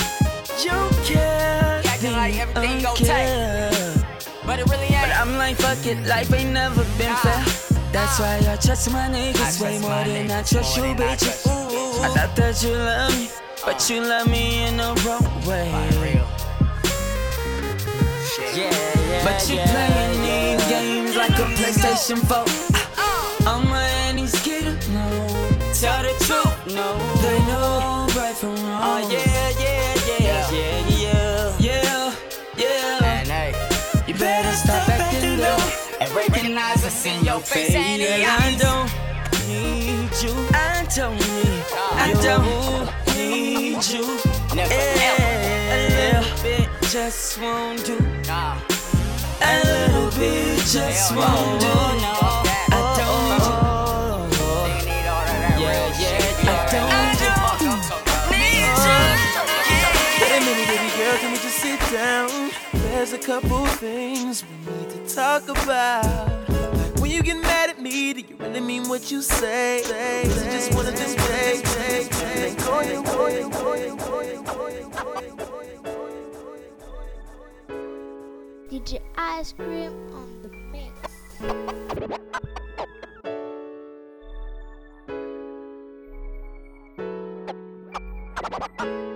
You 0.63 0.91
care. 1.05 1.83
acting 1.85 2.13
like 2.13 2.37
everything 2.37 2.63
think 2.63 2.83
gon' 2.83 2.93
I 2.93 2.97
take. 2.97 3.09
care. 3.09 4.07
But 4.47 4.59
it 4.61 4.67
really 4.67 4.87
ain't. 4.87 5.09
But 5.09 5.17
I'm 5.17 5.37
like, 5.37 5.57
fuck 5.57 5.85
it, 5.87 6.07
life 6.07 6.33
ain't 6.33 6.53
never 6.53 6.85
been 6.99 7.11
Nah. 7.11 7.17
fair. 7.17 7.45
That's 7.93 8.19
why 8.19 8.39
I 8.39 8.57
trust 8.57 8.91
my 8.91 9.09
niggas 9.09 9.61
way 9.61 9.79
more 9.79 10.05
than 10.05 10.31
I 10.31 10.43
trust 10.43 10.77
you, 10.77 10.83
bitch. 10.83 11.01
I 11.01 11.15
bitches. 11.15 11.25
trust 11.25 11.47
you, 11.47 11.53
bitches. 11.53 12.05
I 12.05 12.09
thought 12.15 12.37
that 12.37 12.63
you 12.63 12.73
love 12.73 13.19
me, 13.19 13.29
but 13.65 13.79
uh. 13.81 13.95
you 13.95 14.01
love 14.01 14.27
me 14.29 14.65
in 14.67 14.77
the 14.77 14.91
wrong 15.05 15.29
way. 15.47 15.69
Real. 16.01 16.27
Shit. 18.31 18.57
Yeah, 18.57 18.71
yeah, 19.11 19.25
but 19.25 19.41
you 19.51 19.59
playing 19.73 20.19
these 20.27 20.65
games 20.69 21.17
like 21.17 21.37
a 21.39 21.47
PlayStation 21.59 22.19
4. 22.27 22.37
Uh. 22.37 23.51
I'm 23.51 23.67
a 23.73 23.83
any 24.09 24.27
skitter, 24.27 24.75
no. 24.93 25.07
Tell 25.75 26.03
the 26.03 26.15
truth, 26.25 26.75
no. 26.75 26.89
They 27.23 27.39
know 27.47 28.02
right 28.33 28.41
from 28.41 28.55
wrong. 28.67 28.83
Oh 28.83 29.09
yeah, 29.11 29.51
yeah, 29.61 29.95
yeah, 30.19 30.51
yeah, 30.51 30.89
yeah, 30.89 31.57
yeah, 31.59 32.15
yeah. 32.57 33.05
And 33.05 33.29
hey, 33.29 34.05
You 34.07 34.15
better 34.15 34.53
stop 34.53 34.89
acting 34.89 35.39
dumb. 35.39 35.61
and 36.01 36.11
recognize 36.15 36.85
us 36.85 37.07
in 37.07 37.25
your 37.25 37.41
face. 37.41 37.71
It 37.75 38.27
I 38.27 38.57
don't 38.59 38.91
need 39.49 40.11
you. 40.23 40.35
I 40.55 40.87
don't 40.95 41.19
need. 41.19 41.65
I 41.75 42.13
don't 42.23 43.17
need 43.17 43.85
you. 43.87 44.07
Never, 44.55 44.75
Yeah, 44.75 45.17
ever. 45.19 45.77
a 45.77 46.23
little 46.23 46.43
bit 46.43 46.69
just 46.91 47.41
won't 47.41 47.85
do. 47.85 47.99
Nah. 48.27 48.57
A 49.41 49.65
little 49.65 50.11
bit 50.19 50.59
just 50.59 51.15
won't 51.17 51.61
do. 51.61 51.67
Fuck 51.69 52.52
There's 63.03 63.15
a 63.15 63.19
couple 63.19 63.67
things 63.67 64.45
we 64.45 64.77
need 64.77 64.91
to 64.91 65.13
talk 65.13 65.43
about. 65.49 66.05
Like 66.49 66.95
when 67.01 67.11
you 67.11 67.21
get 67.21 67.37
mad 67.37 67.71
at 67.71 67.83
me, 67.83 68.13
do 68.13 68.21
you 68.21 68.37
really 68.39 68.61
mean 68.61 68.89
what 68.89 69.11
you 69.11 69.23
say? 69.23 69.83
say, 69.83 70.23
say 70.29 70.53
just 70.53 70.73
wanna. 70.73 70.93
DJ 78.71 79.01
Ice 79.17 79.53
Cream 79.53 79.93
on 80.15 80.43
the 80.43 80.49
mix. 80.71 80.95
Uh, 88.79 89.12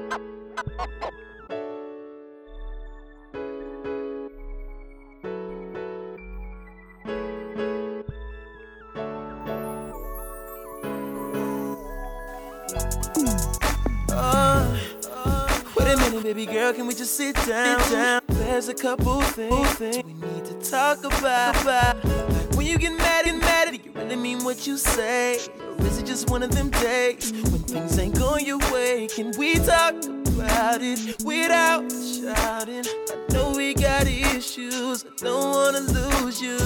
baby 16.47 16.59
girl, 16.59 16.73
can 16.73 16.87
we 16.87 16.95
just 16.95 17.17
sit 17.17 17.35
down? 17.47 17.79
down? 17.91 18.21
There's 18.29 18.69
a 18.69 18.75
couple 18.75 19.21
things 19.23 19.81
we 19.81 20.03
need 20.03 20.45
to 20.45 20.55
talk 20.71 20.99
about. 21.05 21.61
about. 21.63 22.05
Like 22.05 22.57
when 22.57 22.67
you 22.67 22.79
get 22.79 22.93
mad 22.93 23.27
and 23.27 23.41
mad, 23.41 23.71
do 23.71 23.77
you 23.77 23.93
really 23.93 24.17
mean 24.17 24.45
what 24.45 24.67
you 24.67 24.77
say? 24.77 25.39
Or 25.79 25.87
is 25.87 25.99
it 25.99 26.07
just 26.07 26.31
one 26.31 26.43
of 26.43 26.51
them 26.53 26.71
days 26.71 27.33
when 27.33 27.63
things 27.63 27.99
ain't 27.99 28.19
going 28.19 28.47
your 28.47 28.59
way? 28.73 29.09
Can 29.09 29.33
we 29.39 29.55
talk 29.55 29.95
about 30.05 30.81
it 30.83 31.23
without 31.25 31.91
shouting? 31.91 32.85
I 32.87 33.33
know 33.33 33.53
we 33.57 33.75
got 33.75 34.07
issues, 34.07 35.05
I 35.05 35.25
don't 35.25 35.53
wanna 35.53 35.81
lose 35.81 36.41
you. 36.41 36.59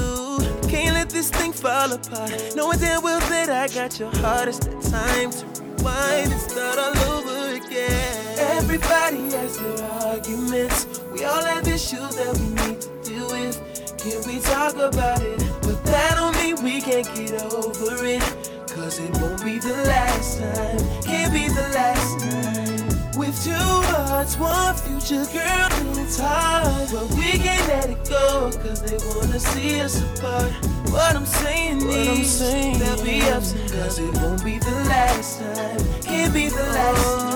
Can't 0.69 0.95
let 0.95 1.11
this 1.11 1.31
thing 1.31 1.53
fall 1.53 1.93
apart. 1.93 2.55
Knowing 2.55 2.79
damn 2.79 3.03
well 3.03 3.21
that 3.21 3.51
I 3.51 3.73
got 3.75 3.99
your 3.99 4.15
heart, 4.17 4.49
it's 4.49 4.59
the 4.59 4.71
time 4.91 5.31
to 5.31 5.63
rewind 5.63 6.33
and 6.33 6.41
start 6.41 6.79
all 6.79 7.13
over 7.13 7.55
again. 7.55 8.20
Everybody 8.63 9.23
has 9.33 9.59
their 9.59 9.91
arguments. 10.07 11.01
We 11.11 11.25
all 11.25 11.43
have 11.43 11.67
issues 11.67 12.15
that 12.17 12.37
we 12.39 12.49
need 12.63 12.81
to 12.83 12.91
deal 13.03 13.27
with. 13.31 13.57
Can 13.97 14.21
we 14.29 14.39
talk 14.41 14.75
about 14.75 15.23
it? 15.23 15.39
But 15.63 15.83
that 15.87 16.15
don't 16.17 16.37
mean 16.37 16.63
we 16.63 16.81
can't 16.83 17.09
get 17.15 17.43
over 17.55 18.05
it. 18.05 18.23
Cause 18.69 18.99
it 19.01 19.11
won't 19.19 19.43
be 19.43 19.59
the 19.59 19.73
last 19.89 20.39
time. 20.39 20.79
Can't 21.03 21.33
be 21.33 21.49
the 21.49 21.67
last 21.75 22.21
time. 22.21 23.19
With 23.19 23.35
two 23.43 23.51
hearts, 23.53 24.37
one 24.37 24.75
future 24.77 25.25
girl, 25.33 25.69
and 25.81 25.99
it's 25.99 26.21
hard. 26.21 26.89
But 26.93 27.09
we 27.17 27.33
can't 27.41 27.67
let 27.69 27.89
it 27.91 28.09
go, 28.09 28.51
cause 28.63 28.83
they 28.83 28.99
wanna 29.09 29.41
see 29.41 29.81
us 29.81 30.01
apart. 30.03 30.53
What 30.93 31.17
I'm 31.17 31.27
saying 31.27 31.79
What 31.87 31.97
I'm 31.97 32.21
is, 32.21 32.39
saying 32.39 32.79
there'll 32.79 33.03
be 33.03 33.23
ups 33.31 33.53
and 33.53 33.73
downs, 33.73 33.99
it 33.99 34.15
won't 34.17 34.45
be 34.45 34.59
the 34.59 34.77
last 34.93 35.41
time. 35.41 36.03
Can't 36.03 36.33
be 36.35 36.49
the 36.49 36.63
last 36.63 37.19
time. 37.19 37.30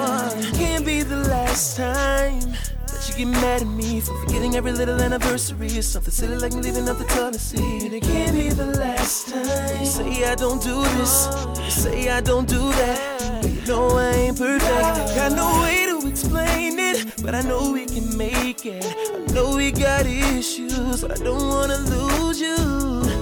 The 1.08 1.16
last 1.28 1.76
time. 1.76 2.40
That 2.40 3.08
you 3.08 3.14
get 3.14 3.28
mad 3.28 3.60
at 3.60 3.68
me 3.68 4.00
for 4.00 4.18
forgetting 4.22 4.56
every 4.56 4.72
little 4.72 4.98
anniversary 4.98 5.78
or 5.78 5.82
something 5.82 6.10
silly 6.10 6.38
like 6.38 6.54
me 6.54 6.62
leaving 6.62 6.88
up 6.88 6.96
the 6.96 7.04
toilet 7.04 7.40
seat. 7.40 7.92
It 7.92 8.02
can't 8.02 8.34
be 8.34 8.48
the 8.48 8.66
last 8.78 9.28
time. 9.28 9.80
You 9.80 9.86
say 9.86 10.24
I 10.24 10.34
don't 10.34 10.62
do 10.62 10.82
this, 10.82 11.28
you 11.58 11.70
say 11.70 12.08
I 12.08 12.22
don't 12.22 12.48
do 12.48 12.70
that. 12.80 13.42
But 13.42 13.50
you 13.50 13.60
know 13.66 13.98
I 13.98 14.12
ain't 14.12 14.38
perfect. 14.38 15.14
Got 15.14 15.32
no 15.32 15.60
way 15.60 15.84
to 15.90 16.08
explain 16.08 16.78
it, 16.78 17.22
but 17.22 17.34
I 17.34 17.42
know 17.42 17.70
we 17.70 17.84
can 17.84 18.16
make 18.16 18.64
it. 18.64 18.84
I 18.84 19.32
know 19.34 19.56
we 19.56 19.72
got 19.72 20.06
issues, 20.06 21.02
but 21.02 21.20
I 21.20 21.22
don't 21.22 21.48
wanna 21.48 21.78
lose 21.78 22.40
you. 22.40 22.56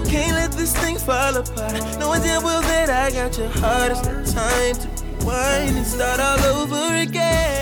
Can't 0.07 0.37
let 0.37 0.53
this 0.53 0.73
thing 0.79 0.99
fall 0.99 1.35
apart. 1.37 1.83
Knowing 1.99 2.23
damn 2.23 2.45
well 2.45 2.62
that 2.62 2.90
I 2.90 3.11
got 3.11 3.37
your 3.37 3.49
heart, 3.59 3.90
it's 3.90 4.01
the 4.03 4.23
time 4.33 4.77
to 4.77 5.05
rewind 5.25 5.77
and 5.77 5.87
start 5.87 6.21
all 6.21 6.62
over 6.62 6.95
again. 6.97 7.62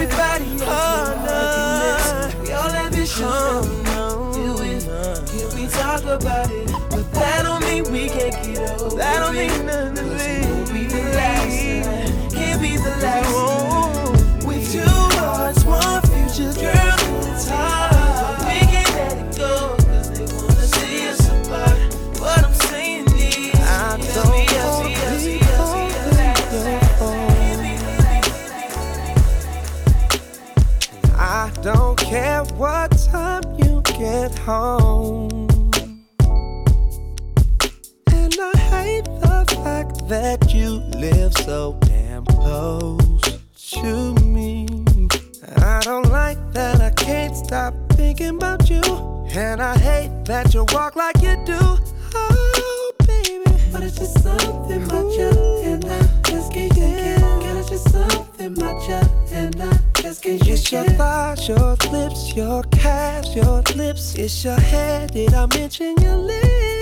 Everybody 0.00 0.44
no. 0.58 2.30
We 2.40 2.52
all 2.52 2.70
have 2.70 2.94
issues 2.94 3.18
no. 3.18 4.30
deal 4.32 4.54
with. 4.54 4.86
Can 5.26 5.60
we 5.60 5.66
talk 5.66 6.04
about 6.04 6.48
it? 6.52 6.70
But 6.88 7.12
that 7.14 7.42
don't 7.42 7.64
mean 7.64 7.82
we 7.90 8.08
can't 8.08 8.32
get 8.44 8.80
over 8.80 8.96
That 8.96 9.18
don't 9.18 9.34
mean 9.34 9.66
nothing. 9.66 10.16
Can't 10.16 10.72
be 10.72 10.86
the 10.86 11.02
last. 11.18 12.32
Can't 12.32 12.62
be 12.62 12.76
the 12.76 12.96
last. 13.02 14.46
With 14.46 14.70
two 14.70 14.82
hearts, 15.18 15.64
one 15.64 16.02
future, 16.02 16.52
what 32.58 32.90
time 33.12 33.42
you 33.56 33.80
get 33.82 34.36
home. 34.38 35.46
And 38.10 38.34
I 38.40 38.52
hate 38.72 39.04
the 39.04 39.44
fact 39.62 40.08
that 40.08 40.52
you 40.52 40.82
live 40.98 41.32
so 41.34 41.78
damn 41.82 42.24
close 42.24 43.38
to 43.70 44.12
me. 44.24 44.66
I 45.58 45.80
don't 45.84 46.10
like 46.10 46.38
that 46.52 46.80
I 46.80 46.90
can't 46.90 47.36
stop 47.36 47.74
thinking 47.90 48.36
about 48.36 48.68
you. 48.68 48.82
And 49.30 49.62
I 49.62 49.78
hate 49.78 50.24
that 50.24 50.52
you 50.52 50.66
walk 50.72 50.96
like 50.96 51.22
you 51.22 51.36
do. 51.46 51.60
Oh, 52.14 52.92
baby. 53.06 53.44
But 53.70 53.84
it's 53.84 53.98
just 53.98 54.20
something 54.20 54.82
about 54.82 55.12
you. 55.12 55.30
And 55.62 55.84
I 55.84 56.00
just 56.24 56.52
can't 56.52 56.74
get 56.74 57.22
it. 57.22 57.56
It's 57.56 57.70
just 57.70 57.90
something 57.92 58.56
about 58.56 58.88
you. 58.88 59.17
Get 60.16 60.48
It's 60.48 60.72
your 60.72 60.84
thighs, 60.84 61.46
your 61.48 61.76
lips, 61.92 62.34
your 62.34 62.62
calves, 62.72 63.36
your 63.36 63.60
lips. 63.76 64.14
It's 64.14 64.42
your 64.42 64.58
head. 64.58 65.12
Did 65.12 65.34
I 65.34 65.44
mention 65.54 65.96
your 66.00 66.16
lips? 66.16 66.77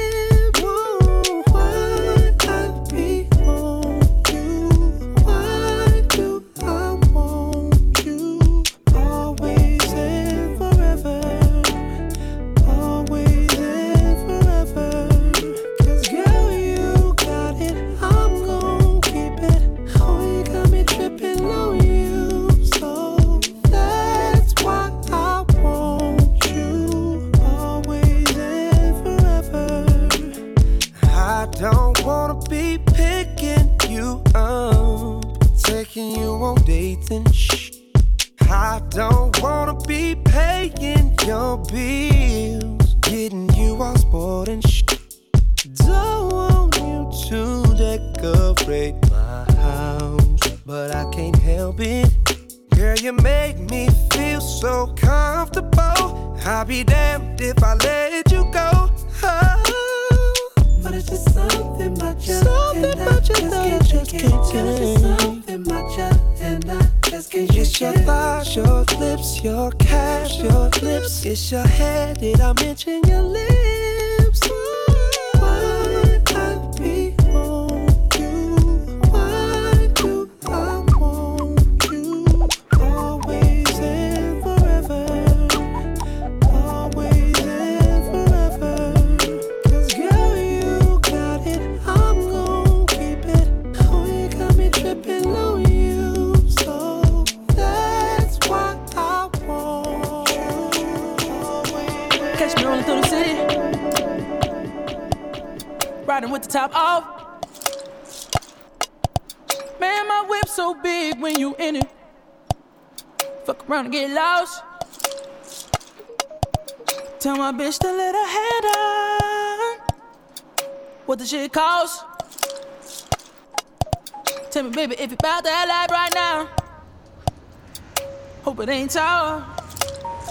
It 128.69 128.73
ain't 128.73 128.91
tall. 128.91 129.45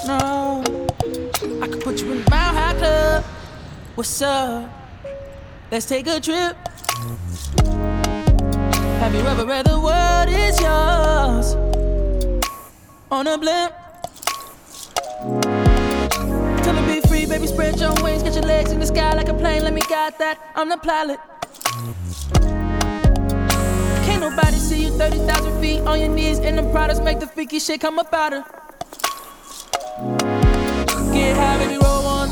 No. 0.05 0.61
I 1.61 1.67
could 1.67 1.81
put 1.81 2.01
you 2.01 2.11
in 2.11 2.23
the 2.23 2.29
Mile 2.29 2.53
High 2.53 2.73
Club. 2.73 3.23
What's 3.95 4.21
up? 4.21 4.69
Let's 5.71 5.85
take 5.85 6.07
a 6.07 6.19
trip. 6.19 6.55
Have 8.99 9.13
you 9.13 9.21
ever 9.21 9.45
read 9.45 9.65
the 9.65 9.79
world 9.79 10.29
is 10.29 10.59
yours? 10.59 11.55
On 13.11 13.25
a 13.27 13.37
blimp. 13.37 13.73
Tell 16.63 16.73
me 16.73 16.95
be 16.95 17.07
free, 17.07 17.25
baby, 17.25 17.47
spread 17.47 17.79
your 17.79 17.93
wings, 18.03 18.23
get 18.23 18.33
your 18.33 18.43
legs 18.43 18.71
in 18.71 18.79
the 18.79 18.85
sky 18.85 19.13
like 19.13 19.29
a 19.29 19.33
plane. 19.33 19.63
Let 19.63 19.73
me 19.73 19.81
guide 19.81 20.17
that. 20.19 20.39
I'm 20.55 20.69
the 20.69 20.77
pilot. 20.77 21.19
Can't 24.05 24.21
nobody 24.21 24.57
see 24.57 24.83
you 24.83 24.91
30,000 24.91 25.59
feet 25.59 25.81
on 25.81 25.99
your 25.99 26.09
knees 26.09 26.39
in 26.39 26.55
the 26.55 26.63
products, 26.71 26.99
make 26.99 27.19
the 27.19 27.27
freaky 27.27 27.59
shit 27.59 27.81
come 27.81 27.97
up 27.99 28.13
out 28.13 28.33
her. 28.33 28.43
Get 31.11 31.35
high, 31.35 31.57
baby, 31.57 31.77
roll 31.81 32.03
one. 32.03 32.29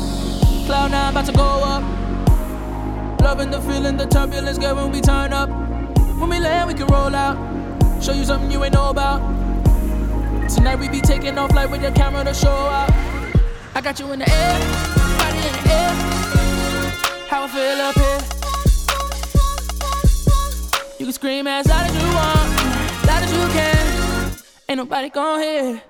Cloud 0.66 0.92
nine, 0.92 1.10
about 1.12 1.26
to 1.26 1.32
go 1.32 1.42
up. 1.42 1.82
Loving 3.20 3.50
the 3.50 3.60
feeling, 3.62 3.96
the 3.96 4.06
turbulence, 4.06 4.58
girl, 4.58 4.76
when 4.76 4.92
we 4.92 5.00
turn 5.00 5.32
up. 5.32 5.48
When 6.20 6.28
we 6.30 6.38
land, 6.38 6.68
we 6.68 6.74
can 6.74 6.86
roll 6.86 7.14
out. 7.14 7.36
Show 8.02 8.12
you 8.12 8.24
something 8.24 8.50
you 8.50 8.62
ain't 8.62 8.74
know 8.74 8.90
about. 8.90 9.20
Tonight 10.48 10.78
we 10.78 10.88
be 10.88 11.00
taking 11.00 11.38
off 11.38 11.52
like 11.54 11.70
with 11.70 11.82
your 11.82 11.92
camera 11.92 12.22
to 12.22 12.34
show 12.34 12.50
up. 12.50 12.90
I 13.74 13.80
got 13.82 13.98
you 13.98 14.12
in 14.12 14.20
the 14.20 14.30
air, 14.30 14.58
body 15.18 15.38
in 15.38 15.52
the 15.54 15.72
air. 15.72 15.90
How 17.28 17.44
I 17.44 17.48
feel 17.48 17.80
up 17.80 17.94
here. 17.96 18.43
Scream 21.14 21.46
as 21.46 21.66
loud 21.68 21.86
as 21.88 21.94
you 21.94 22.08
want, 22.12 23.06
loud 23.06 23.22
as 23.22 23.32
you 23.32 23.46
can. 23.54 24.36
Ain't 24.68 24.78
nobody 24.78 25.08
gon' 25.10 25.40
hear. 25.40 25.82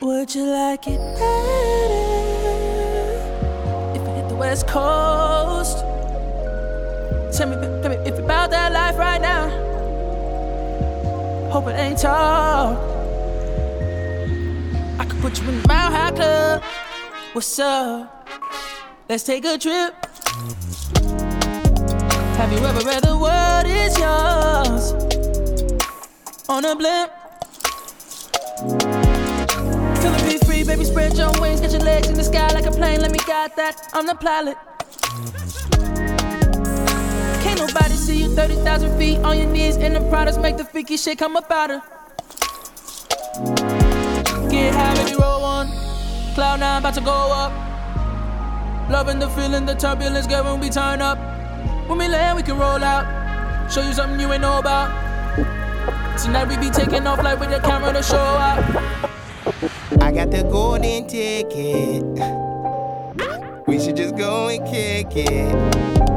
Would 0.00 0.34
you 0.34 0.46
like 0.46 0.84
it 0.88 0.98
better 0.98 1.94
if 3.94 4.02
I 4.02 4.10
hit 4.16 4.28
the 4.28 4.34
West 4.34 4.66
Coast? 4.66 5.78
Tell 7.38 7.48
me, 7.48 7.54
tell 7.82 7.90
me 7.90 7.96
if 8.04 8.18
you 8.18 8.24
about 8.24 8.50
that 8.50 8.72
life 8.72 8.98
right 8.98 9.20
now. 9.22 9.48
Hope 11.50 11.68
it 11.68 11.78
ain't 11.78 12.00
talk. 12.00 12.76
I 14.98 15.04
could 15.04 15.20
put 15.20 15.40
you 15.40 15.48
in 15.48 15.62
the 15.62 15.68
Mile 15.68 15.92
High 15.92 16.10
Club. 16.10 16.64
What's 17.32 17.58
up? 17.60 18.28
Let's 19.08 19.22
take 19.22 19.44
a 19.44 19.56
trip. 19.56 19.94
Have 22.38 22.52
you 22.52 22.58
ever 22.58 22.86
read 22.86 23.02
the 23.02 23.18
world 23.18 23.66
is 23.66 23.98
yours? 23.98 24.92
On 26.48 26.64
a 26.64 26.76
blimp. 26.76 27.10
Feeling 29.98 30.24
be 30.24 30.38
free, 30.46 30.62
baby, 30.62 30.84
spread 30.84 31.18
your 31.18 31.32
wings, 31.40 31.60
get 31.60 31.72
your 31.72 31.80
legs 31.80 32.08
in 32.08 32.14
the 32.14 32.22
sky 32.22 32.46
like 32.54 32.66
a 32.66 32.70
plane. 32.70 33.00
Let 33.00 33.10
me 33.10 33.18
guide 33.26 33.56
that. 33.56 33.88
I'm 33.92 34.06
the 34.06 34.14
pilot. 34.14 34.56
Can't 37.42 37.58
nobody 37.58 37.94
see 37.94 38.22
you 38.22 38.28
30,000 38.36 38.96
feet 38.96 39.18
on 39.24 39.36
your 39.36 39.48
knees, 39.48 39.76
and 39.76 39.96
the 39.96 40.08
products 40.08 40.38
make 40.38 40.56
the 40.56 40.64
freaky 40.64 40.96
shit 40.96 41.18
come 41.18 41.36
up 41.36 41.50
out 41.50 41.72
of. 41.72 41.82
Get 44.48 44.74
high, 44.74 44.94
baby, 44.94 45.16
roll 45.20 45.42
one. 45.42 45.66
Cloud 46.36 46.60
nine, 46.60 46.78
about 46.78 46.94
to 46.94 47.00
go 47.00 47.10
up. 47.10 47.50
Loving 48.88 49.18
the 49.18 49.28
feeling, 49.30 49.66
the 49.66 49.74
turbulence, 49.74 50.28
girl, 50.28 50.44
when 50.44 50.60
we 50.60 50.70
turn 50.70 51.02
up. 51.02 51.37
When 51.88 51.96
we 51.96 52.06
land, 52.06 52.36
we 52.36 52.42
can 52.42 52.58
roll 52.58 52.84
out. 52.84 53.72
Show 53.72 53.80
you 53.80 53.94
something 53.94 54.20
you 54.20 54.30
ain't 54.30 54.42
know 54.42 54.58
about. 54.58 54.92
Tonight 56.22 56.46
we 56.46 56.58
be 56.58 56.68
taking 56.68 57.06
off 57.06 57.22
like 57.22 57.40
with 57.40 57.48
the 57.48 57.60
camera 57.60 57.94
to 57.94 58.02
show 58.02 58.16
out. 58.18 58.58
I 60.02 60.12
got 60.12 60.30
the 60.30 60.42
golden 60.42 61.06
ticket. 61.06 62.04
We 63.66 63.80
should 63.80 63.96
just 63.96 64.16
go 64.16 64.48
and 64.48 64.66
kick 64.66 65.16
it. 65.16 65.54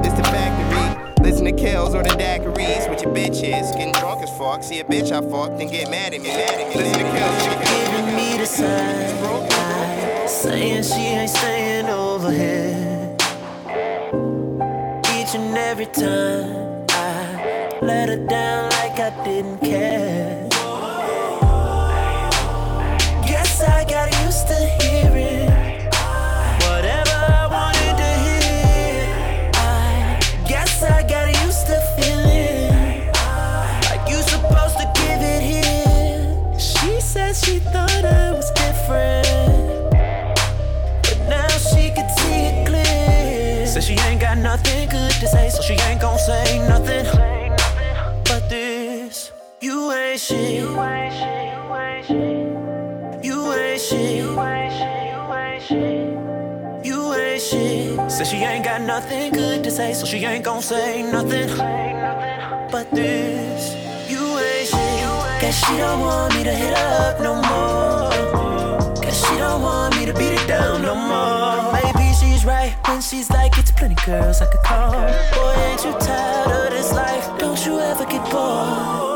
It's 0.03 0.13
the 0.13 0.24
factory. 0.24 1.24
Listen 1.24 1.45
to 1.45 1.53
Kells 1.53 1.95
or 1.95 2.03
the 2.03 2.09
daiquiris 2.09 2.89
with 2.89 3.03
your 3.03 3.13
bitches. 3.15 3.72
Getting 3.72 3.93
drunk 3.93 4.24
as 4.24 4.38
fuck. 4.38 4.63
See 4.63 4.82
a 4.82 4.84
bitch 4.84 5.13
I 5.13 5.22
fucked 5.22 5.61
and 5.61 5.72
get 5.72 5.89
mad 5.89 6.13
at 6.13 6.19
me. 6.19 6.28
Mad 6.28 6.49
at 6.49 6.67
me. 6.67 6.76
Listen 6.76 6.99
to 6.99 7.11
Kells. 7.17 7.43
Giving 7.69 8.15
me 8.17 8.38
the 8.38 8.45
sign. 8.45 10.28
Saying 10.28 10.84
she 10.84 10.93
ain't 10.93 11.30
staying 11.30 11.86
over 11.86 12.30
here. 12.30 12.80
Every 15.82 15.93
time 15.93 16.86
I 16.89 17.79
let 17.82 18.09
her 18.09 18.27
down 18.27 18.69
like 18.69 18.99
I 18.99 19.23
didn't 19.25 19.57
care. 19.59 20.20
She 45.72 45.84
ain't 45.86 46.01
gon' 46.01 46.17
say 46.17 46.59
nothing. 46.67 47.05
But 48.26 48.49
this, 48.49 49.32
you 49.61 49.91
ain't 49.91 50.19
shit. 50.19 50.55
You 50.55 50.82
ain't 50.82 51.13
shit. 51.13 51.53
You 51.53 51.76
ain't 51.76 52.05
shit. 52.05 53.26
You 53.26 53.53
ain't 53.53 53.82
shit. 53.82 54.15
You 54.17 54.41
ain't 54.41 54.74
shit. 54.80 55.11
You 55.11 55.34
ain't 55.34 55.63
shit. 55.63 56.86
You 56.86 57.13
ain't 57.13 57.41
shit. 57.41 58.11
Said 58.11 58.28
she 58.28 58.38
ain't 58.38 58.65
got 58.65 58.82
nothing 58.82 59.32
good 59.32 59.63
to 59.63 59.72
say, 59.72 59.93
so 59.93 60.05
she 60.05 60.17
ain't 60.26 60.43
gon' 60.43 60.61
say 60.61 61.03
nothing. 61.03 61.49
But 62.72 62.89
this, 62.91 63.76
you 64.11 64.24
ain't 64.39 64.67
shit. 64.67 65.41
Guess 65.41 65.55
she 65.65 65.78
don't 65.78 65.99
want 66.01 66.36
me 66.36 66.43
to 66.43 66.53
hit 66.53 66.78
her 66.78 66.91
up 67.07 67.19
no 67.22 67.34
more. 67.49 69.01
Guess 69.01 69.26
she 69.26 69.38
don't 69.38 69.61
want 69.61 69.95
me 69.97 70.05
to 70.05 70.13
beat 70.13 70.36
it 70.39 70.47
down 70.47 70.82
no 70.82 70.95
more. 70.95 71.61
She's 72.41 72.47
right 72.47 72.75
when 72.87 73.01
she's 73.01 73.29
like, 73.29 73.55
it's 73.59 73.71
plenty 73.71 73.93
girls 74.03 74.41
I 74.41 74.47
could 74.47 74.63
call. 74.63 74.93
Boy, 74.93 75.61
ain't 75.61 75.85
you 75.85 75.91
tired 75.99 76.65
of 76.65 76.71
this 76.71 76.91
life? 76.91 77.37
Don't 77.37 77.63
you 77.67 77.79
ever 77.79 78.03
get 78.05 78.31
bored? 78.31 79.11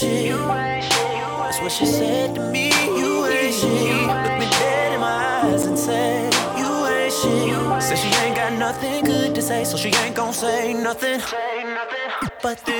That's 0.00 1.60
what 1.60 1.72
she 1.72 1.86
said 1.86 2.36
to 2.36 2.52
me. 2.52 2.70
You 2.86 3.26
ain't 3.26 3.52
shit. 3.52 4.06
Look 4.06 4.38
me 4.38 4.46
dead 4.46 4.92
in 4.94 5.00
my 5.00 5.42
eyes 5.42 5.66
and 5.66 5.76
said, 5.76 6.32
You 6.56 6.86
ain't 6.86 7.12
shit. 7.12 7.82
Said 7.82 7.98
she 7.98 8.08
ain't 8.22 8.36
got 8.36 8.52
nothing 8.52 9.04
good 9.04 9.34
to 9.34 9.42
say, 9.42 9.64
so 9.64 9.76
she 9.76 9.88
ain't 9.88 10.14
gon' 10.14 10.32
say 10.32 10.72
nothing. 10.72 11.20
But 12.42 12.64
this, 12.64 12.76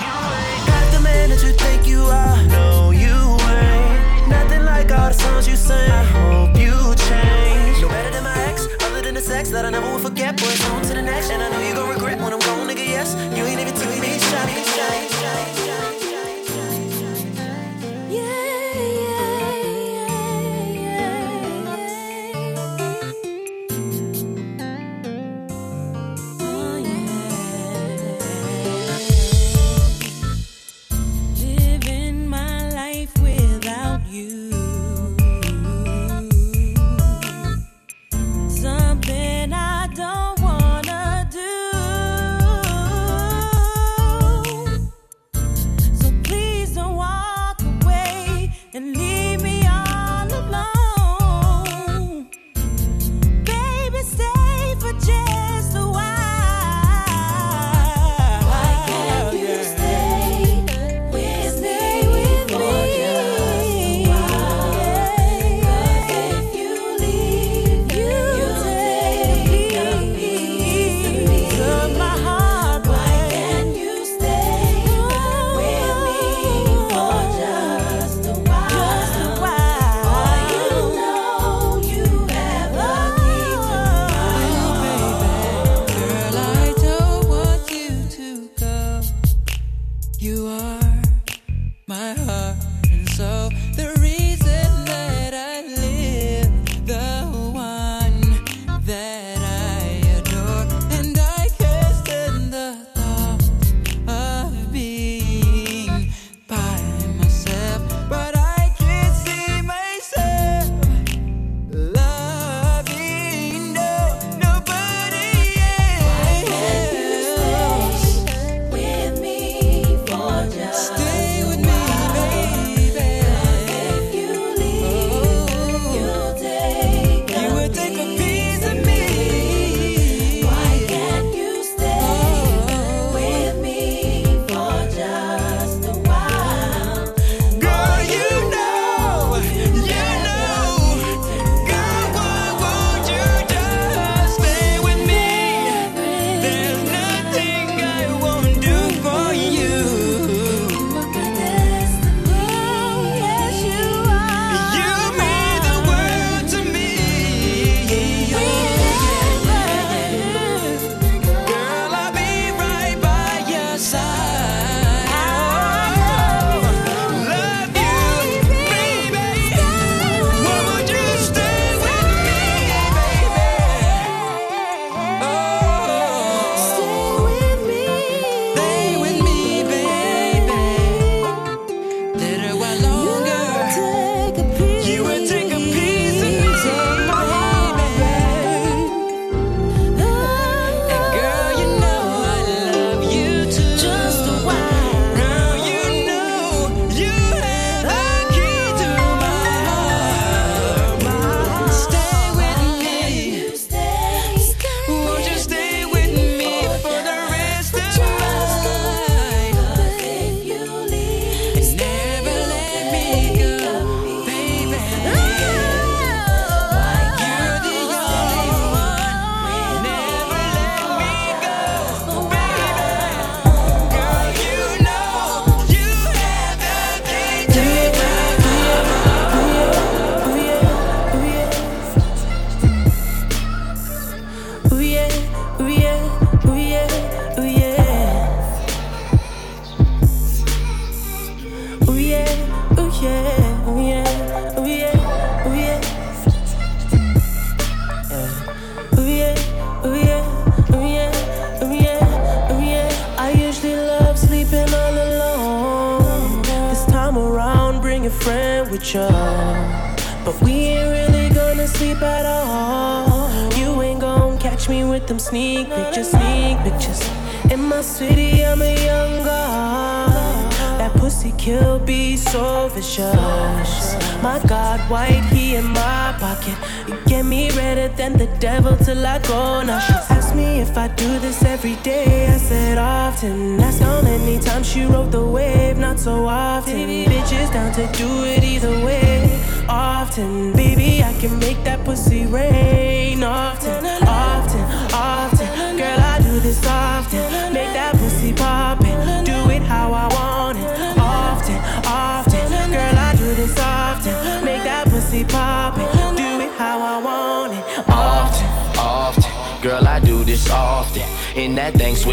you 0.00 0.14
ain't 0.46 0.66
got 0.68 0.92
the 0.92 1.00
man 1.02 1.30
that 1.30 1.42
you 1.44 1.52
think 1.54 1.88
you 1.88 2.02
are. 2.02 2.42
No, 2.46 2.92
you 2.92 3.16
ain't. 3.50 4.28
Nothing 4.28 4.64
like 4.64 4.92
all 4.92 5.08
the 5.08 5.14
songs 5.14 5.48
you 5.48 5.56
sing. 5.56 5.90
I 5.90 6.04
hope 6.04 6.56
you 6.56 6.94
change. 7.08 7.82
No 7.82 7.88
better 7.88 8.10
than 8.10 8.22
my 8.22 8.36
ex, 8.44 8.68
other 8.84 9.02
than 9.02 9.14
the 9.14 9.20
sex 9.20 9.50
that 9.50 9.64
I 9.64 9.70
never 9.70 9.90
will 9.90 9.98
forget. 9.98 10.36
But 10.36 10.70
on 10.70 10.82
to 10.82 10.94
the 10.94 11.02
next, 11.02 11.30
and 11.30 11.42
I 11.42 11.48
know 11.48 11.60
you 11.66 11.71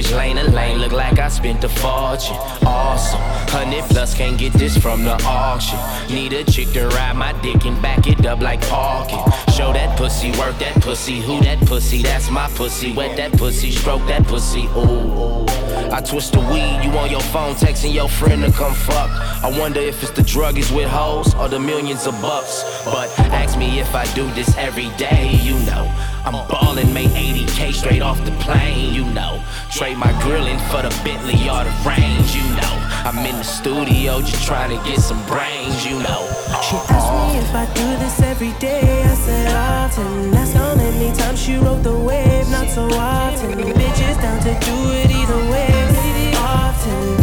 switch 0.02 0.16
lane 0.16 0.38
to 0.38 0.50
lane, 0.52 0.80
look 0.80 0.92
like 0.92 1.20
I 1.20 1.28
spent 1.30 1.64
a 1.64 1.70
fortune. 1.70 2.38
Awesome, 2.66 3.20
hundred 3.50 3.84
plus, 3.86 4.14
can't 4.16 4.38
get 4.38 4.54
this 4.54 4.78
from 4.78 5.04
the 5.04 5.22
auction. 5.26 5.80
Need 6.14 6.34
a 6.34 6.44
chick 6.44 6.70
to 6.72 6.88
ride 6.90 7.16
my 7.16 7.34
dick 7.42 7.66
and 7.66 7.82
back 7.82 8.08
it 8.08 8.26
up 8.26 8.40
like 8.40 8.62
parking. 8.62 9.49
Show 9.60 9.74
that 9.74 9.98
pussy, 9.98 10.32
work 10.40 10.58
that 10.60 10.82
pussy. 10.82 11.20
Who 11.20 11.42
that 11.42 11.60
pussy? 11.68 12.02
That's 12.02 12.30
my 12.32 12.48
pussy. 12.52 12.94
Wet 12.94 13.18
that 13.18 13.34
pussy, 13.34 13.72
stroke 13.72 14.08
that 14.08 14.24
pussy. 14.24 14.68
Ooh. 14.68 15.44
I 15.92 16.00
twist 16.00 16.32
the 16.32 16.40
weed, 16.40 16.80
you 16.82 16.98
on 16.98 17.12
your 17.12 17.20
phone 17.20 17.56
texting 17.56 17.94
your 17.94 18.08
friend 18.08 18.42
to 18.42 18.54
come 18.54 18.74
fuck. 18.74 19.10
I 19.44 19.52
wonder 19.60 19.82
if 19.82 20.02
it's 20.02 20.14
the 20.14 20.22
druggies 20.22 20.74
with 20.74 20.88
hoes 20.88 21.36
or 21.36 21.50
the 21.50 21.60
millions 21.60 22.08
of 22.08 22.14
bucks. 22.22 22.64
But 22.86 23.10
ask 23.20 23.60
me 23.60 23.82
if 23.82 23.94
I 23.94 24.06
do 24.14 24.32
this 24.32 24.56
every 24.56 24.92
day, 24.96 25.32
you 25.44 25.56
know. 25.66 25.94
I'm 26.24 26.48
ballin', 26.48 26.94
made 26.94 27.10
80k 27.10 27.74
straight 27.74 28.02
off 28.02 28.24
the 28.24 28.32
plane, 28.40 28.94
you 28.94 29.04
know. 29.12 29.44
Trade 29.72 29.98
my 29.98 30.14
grillin' 30.24 30.62
for 30.72 30.84
the 30.84 31.02
Bentley 31.04 31.50
or 31.50 31.66
the 31.66 31.76
range, 31.86 32.34
you 32.34 32.48
know. 32.56 32.79
I'm 33.06 33.26
in 33.26 33.38
the 33.38 33.44
studio 33.44 34.22
just 34.22 34.46
trying 34.46 34.78
to 34.78 34.84
get 34.84 35.00
some 35.00 35.26
brains, 35.26 35.86
you 35.86 35.98
know. 36.00 36.28
She 36.62 36.76
asked 36.76 37.14
me 37.14 37.40
if 37.40 37.56
I 37.56 37.66
do 37.74 37.88
this 37.98 38.22
every 38.22 38.52
day. 38.60 39.04
I 39.04 39.14
said 39.16 39.56
often. 39.56 40.32
That's 40.32 40.52
how 40.54 40.76
many 40.76 41.16
times 41.16 41.42
she 41.42 41.56
rode 41.56 41.84
the 41.84 41.98
wave, 41.98 42.50
not 42.50 42.68
so 42.70 42.86
often. 42.92 43.52
Bitches 43.52 44.22
down 44.22 44.40
to 44.42 44.54
do 44.66 44.76
it 44.92 45.10
either 45.12 45.52
way. 45.52 46.36
Often. 46.36 47.19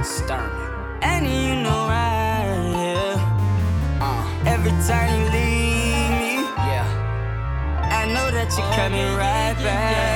Sturman. 0.00 0.98
And 1.02 1.26
you 1.26 1.62
know 1.62 1.86
I. 1.88 2.44
yeah. 2.72 4.00
Uh. 4.00 4.48
Every 4.50 4.72
time 4.88 5.10
you 5.20 5.24
leave 5.30 6.10
me, 6.20 6.34
yeah. 6.68 6.86
I 8.00 8.06
know 8.12 8.30
that 8.30 8.48
you're 8.56 8.72
coming 8.74 9.06
right 9.16 9.54
back. 9.62 10.11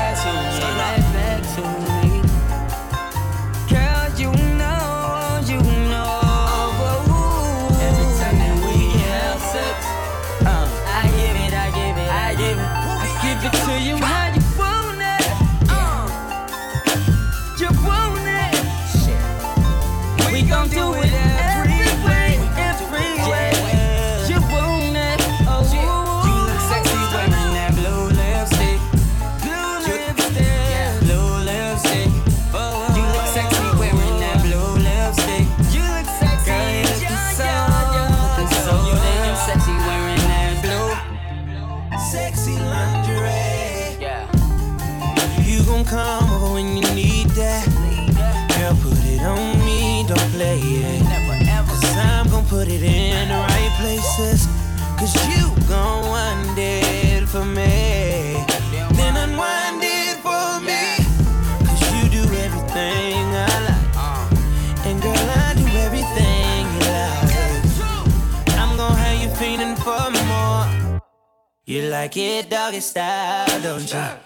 You 71.76 71.90
like 71.90 72.16
it 72.16 72.48
doggy 72.48 72.80
style, 72.80 73.60
don't 73.60 73.92
you? 73.92 74.25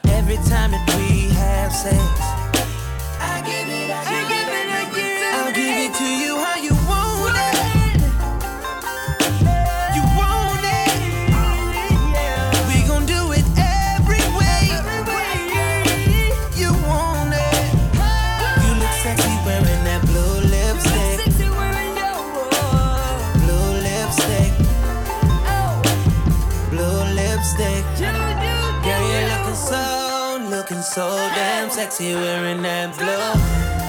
sexy 31.81 32.15
wearing 32.15 32.61
that 32.61 32.95
blue. 32.99 33.80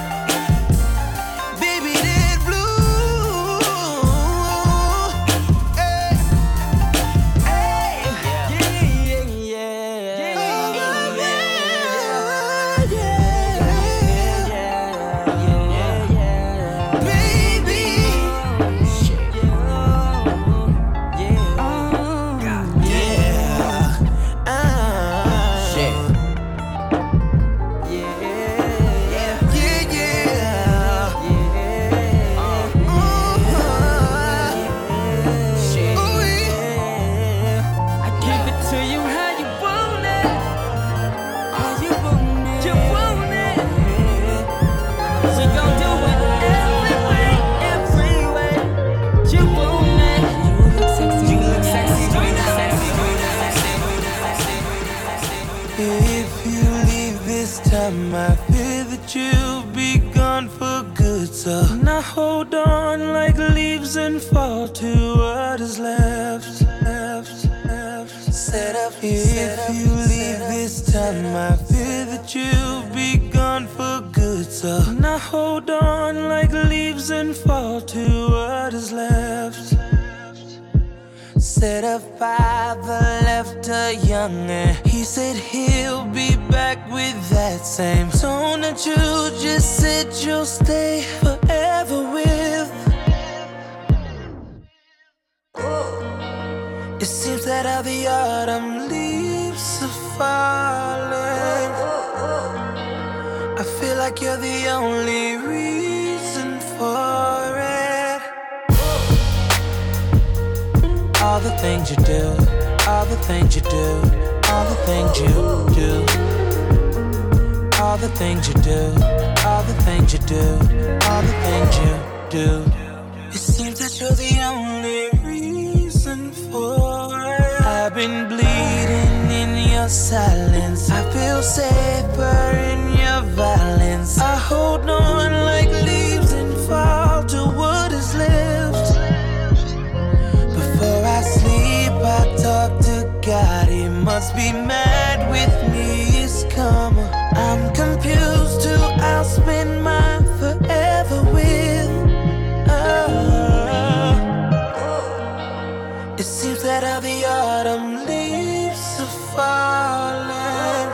the 157.12 157.26
autumn 157.28 158.06
leaves 158.06 159.00
are 159.00 159.16
falling. 159.34 160.90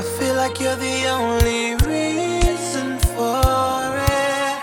I 0.00 0.02
feel 0.16 0.34
like 0.36 0.60
you're 0.60 0.80
the 0.90 0.98
only 1.18 1.74
reason 1.90 2.98
for 3.14 3.84
it. 4.20 4.56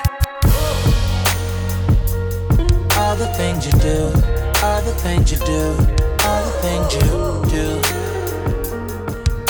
All 2.98 3.16
the 3.16 3.30
things 3.40 3.66
you 3.68 3.76
do, 3.90 4.00
all 4.64 4.82
the 4.90 4.96
things 5.04 5.32
you 5.32 5.40
do, 5.54 5.64
all 6.28 6.42
the 6.48 6.56
things 6.64 6.88
you 6.96 7.02
do. 7.56 7.68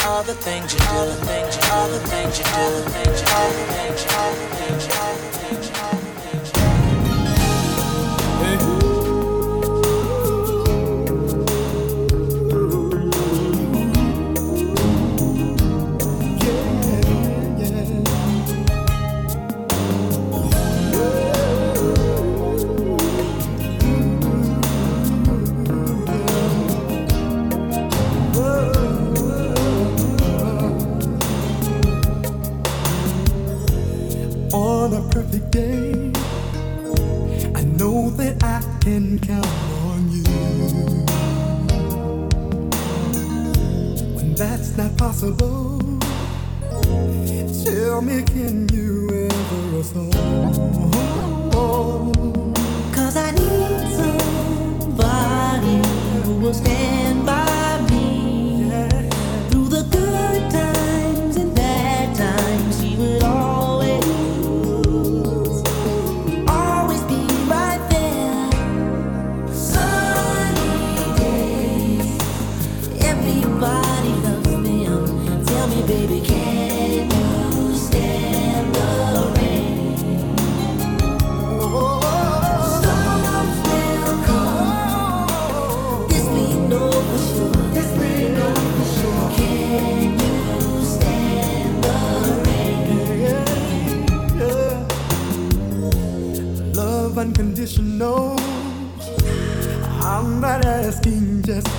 All 0.10 0.24
the 0.24 0.34
things 0.34 0.74
you 0.74 0.80
do, 0.80 0.86
all 0.90 1.06
the 1.06 1.16
things 1.28 1.56
you 1.56 1.62
do, 1.62 1.70
all 1.72 1.90
the 1.90 2.00
things 2.12 2.40
you 2.40 2.46
do, 2.46 2.52
all 2.52 2.72
the 2.72 2.90
things 2.96 3.18
you 3.22 4.10
do, 4.10 4.16
all 4.18 4.34
the 4.34 4.48
things 4.58 4.86
you 4.86 5.34
do. 5.34 5.39
day. 35.52 36.12
I 37.56 37.64
know 37.64 38.10
that 38.12 38.44
I 38.44 38.62
can 38.82 39.20
count 39.20 39.48
on 39.84 40.12
you. 40.12 40.24
When 44.16 44.36
that's 44.36 44.78
not 44.78 44.96
possible, 44.98 45.80
tell 47.66 48.02
me, 48.02 48.22
can 48.24 48.68
you 48.70 49.10
ever 49.28 49.80
afford? 49.80 50.19
Commission 97.70 98.00
know 98.00 98.36
I'm 100.02 100.42
not 100.42 100.66
asking 100.66 101.44
just 101.44 101.79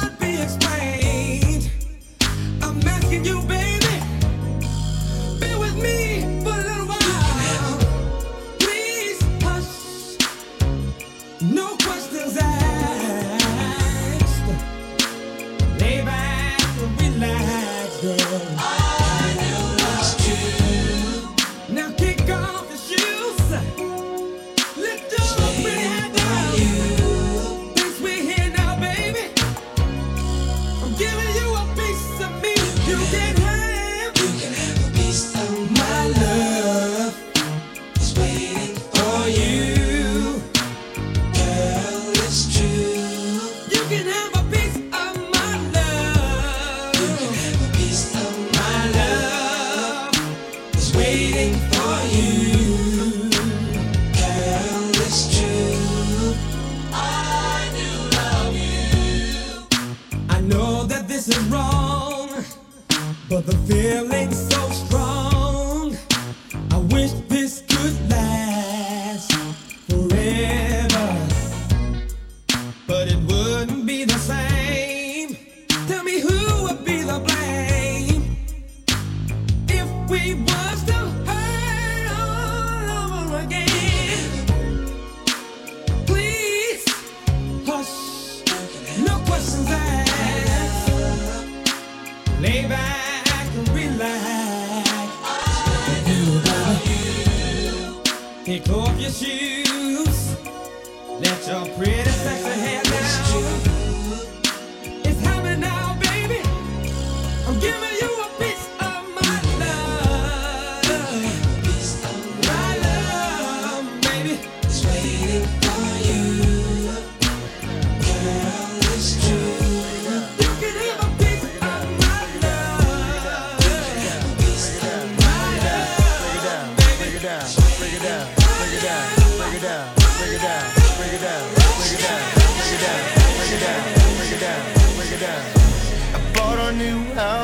could 0.00 0.18
be 0.18 0.42
explained. 0.42 1.70
I'm 2.62 2.80
asking 2.86 3.24
you, 3.24 3.42
baby. 3.42 3.67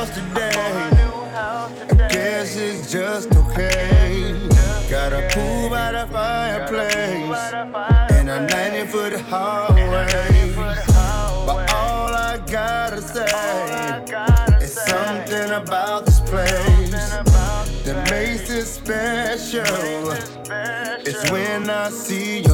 house 0.05 0.15
today. 0.15 0.51
I 1.35 2.07
guess 2.09 2.55
it's 2.55 2.91
just 2.91 3.35
okay. 3.35 4.47
Got 4.89 5.13
a 5.13 5.27
pool 5.31 5.69
by 5.69 5.91
the 5.91 6.07
fireplace 6.11 7.53
and 8.11 8.29
a 8.29 8.47
90 8.47 8.91
foot 8.91 9.19
hallway. 9.21 10.53
But 10.55 11.73
all 11.73 12.13
I 12.13 12.41
gotta 12.45 13.01
say 13.01 14.63
is 14.63 14.73
something 14.73 15.51
about 15.51 16.05
this 16.05 16.19
place 16.21 16.91
that 17.83 18.09
makes 18.09 18.49
it 18.49 18.65
special. 18.65 20.11
It's 21.07 21.31
when 21.31 21.69
I 21.69 21.89
see 21.89 22.39
you. 22.39 22.44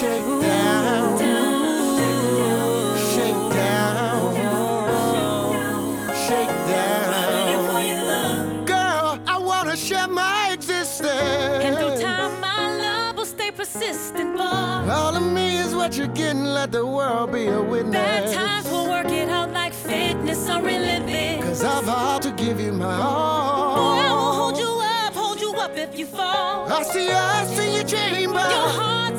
Shake 0.00 0.24
down. 0.24 1.18
down. 1.18 1.98
Shake 3.12 3.44
down. 3.52 4.34
Shake 6.26 6.56
down. 6.72 8.64
Girl, 8.64 9.18
I 9.26 9.36
wanna 9.38 9.76
share 9.76 10.08
my 10.08 10.52
existence. 10.54 11.10
And 11.10 11.76
through 11.76 12.00
time, 12.00 12.40
my 12.40 12.78
love 12.78 13.16
will 13.18 13.26
stay 13.26 13.50
persistent, 13.50 14.38
boy. 14.38 14.42
All 14.42 15.14
of 15.14 15.22
me 15.22 15.58
is 15.58 15.74
what 15.74 15.98
you're 15.98 16.06
getting. 16.06 16.44
Let 16.44 16.72
the 16.72 16.86
world 16.86 17.32
be 17.32 17.48
a 17.48 17.60
witness. 17.60 17.92
Bad 17.92 18.32
times 18.32 18.70
will 18.70 18.88
work 18.88 19.10
it 19.12 19.28
out 19.28 19.52
like 19.52 19.74
fitness 19.74 20.48
or 20.48 20.62
reliving. 20.62 21.42
Cause 21.42 21.62
I 21.62 21.82
vowed 21.82 22.22
to 22.22 22.30
give 22.30 22.58
you 22.58 22.72
my 22.72 22.96
all. 23.02 23.74
Boy, 23.76 24.00
I 24.00 24.12
will 24.14 24.32
hold 24.32 24.56
you 24.56 24.80
up, 24.82 25.12
hold 25.12 25.40
you 25.42 25.52
up 25.56 25.76
if 25.76 25.98
you 25.98 26.06
fall. 26.06 26.72
I 26.72 26.82
see 26.84 27.10
us 27.10 27.58
in 27.58 27.74
your 27.74 27.84
chamber. 27.84 28.38
Your 28.38 28.70
heart 28.80 29.09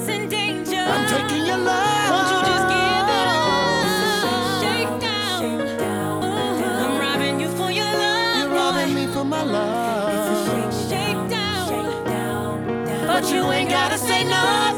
taking 1.13 1.45
your 1.45 1.57
love. 1.57 2.09
Won't 2.13 2.29
you 2.33 2.39
just 2.51 2.65
give 2.73 3.07
it 3.19 3.27
all? 3.39 4.61
Shake 4.61 4.93
down. 5.07 5.39
Shake 5.41 5.77
down. 5.79 6.23
I'm 6.83 6.93
robbing 6.99 7.39
you 7.43 7.49
for 7.59 7.69
your 7.71 7.91
love. 8.03 8.37
You're 8.37 8.53
robbing 8.59 8.93
me 8.95 9.05
for 9.07 9.25
my 9.25 9.43
love. 9.43 10.13
It's 10.13 10.29
a 10.33 10.37
shake, 10.47 10.73
shake 10.89 11.21
down. 11.29 11.67
Shake 11.69 12.05
down. 12.05 13.07
But 13.07 13.23
you 13.31 13.41
ain't 13.51 13.69
gotta 13.69 13.97
say 13.97 14.23
no. 14.23 14.70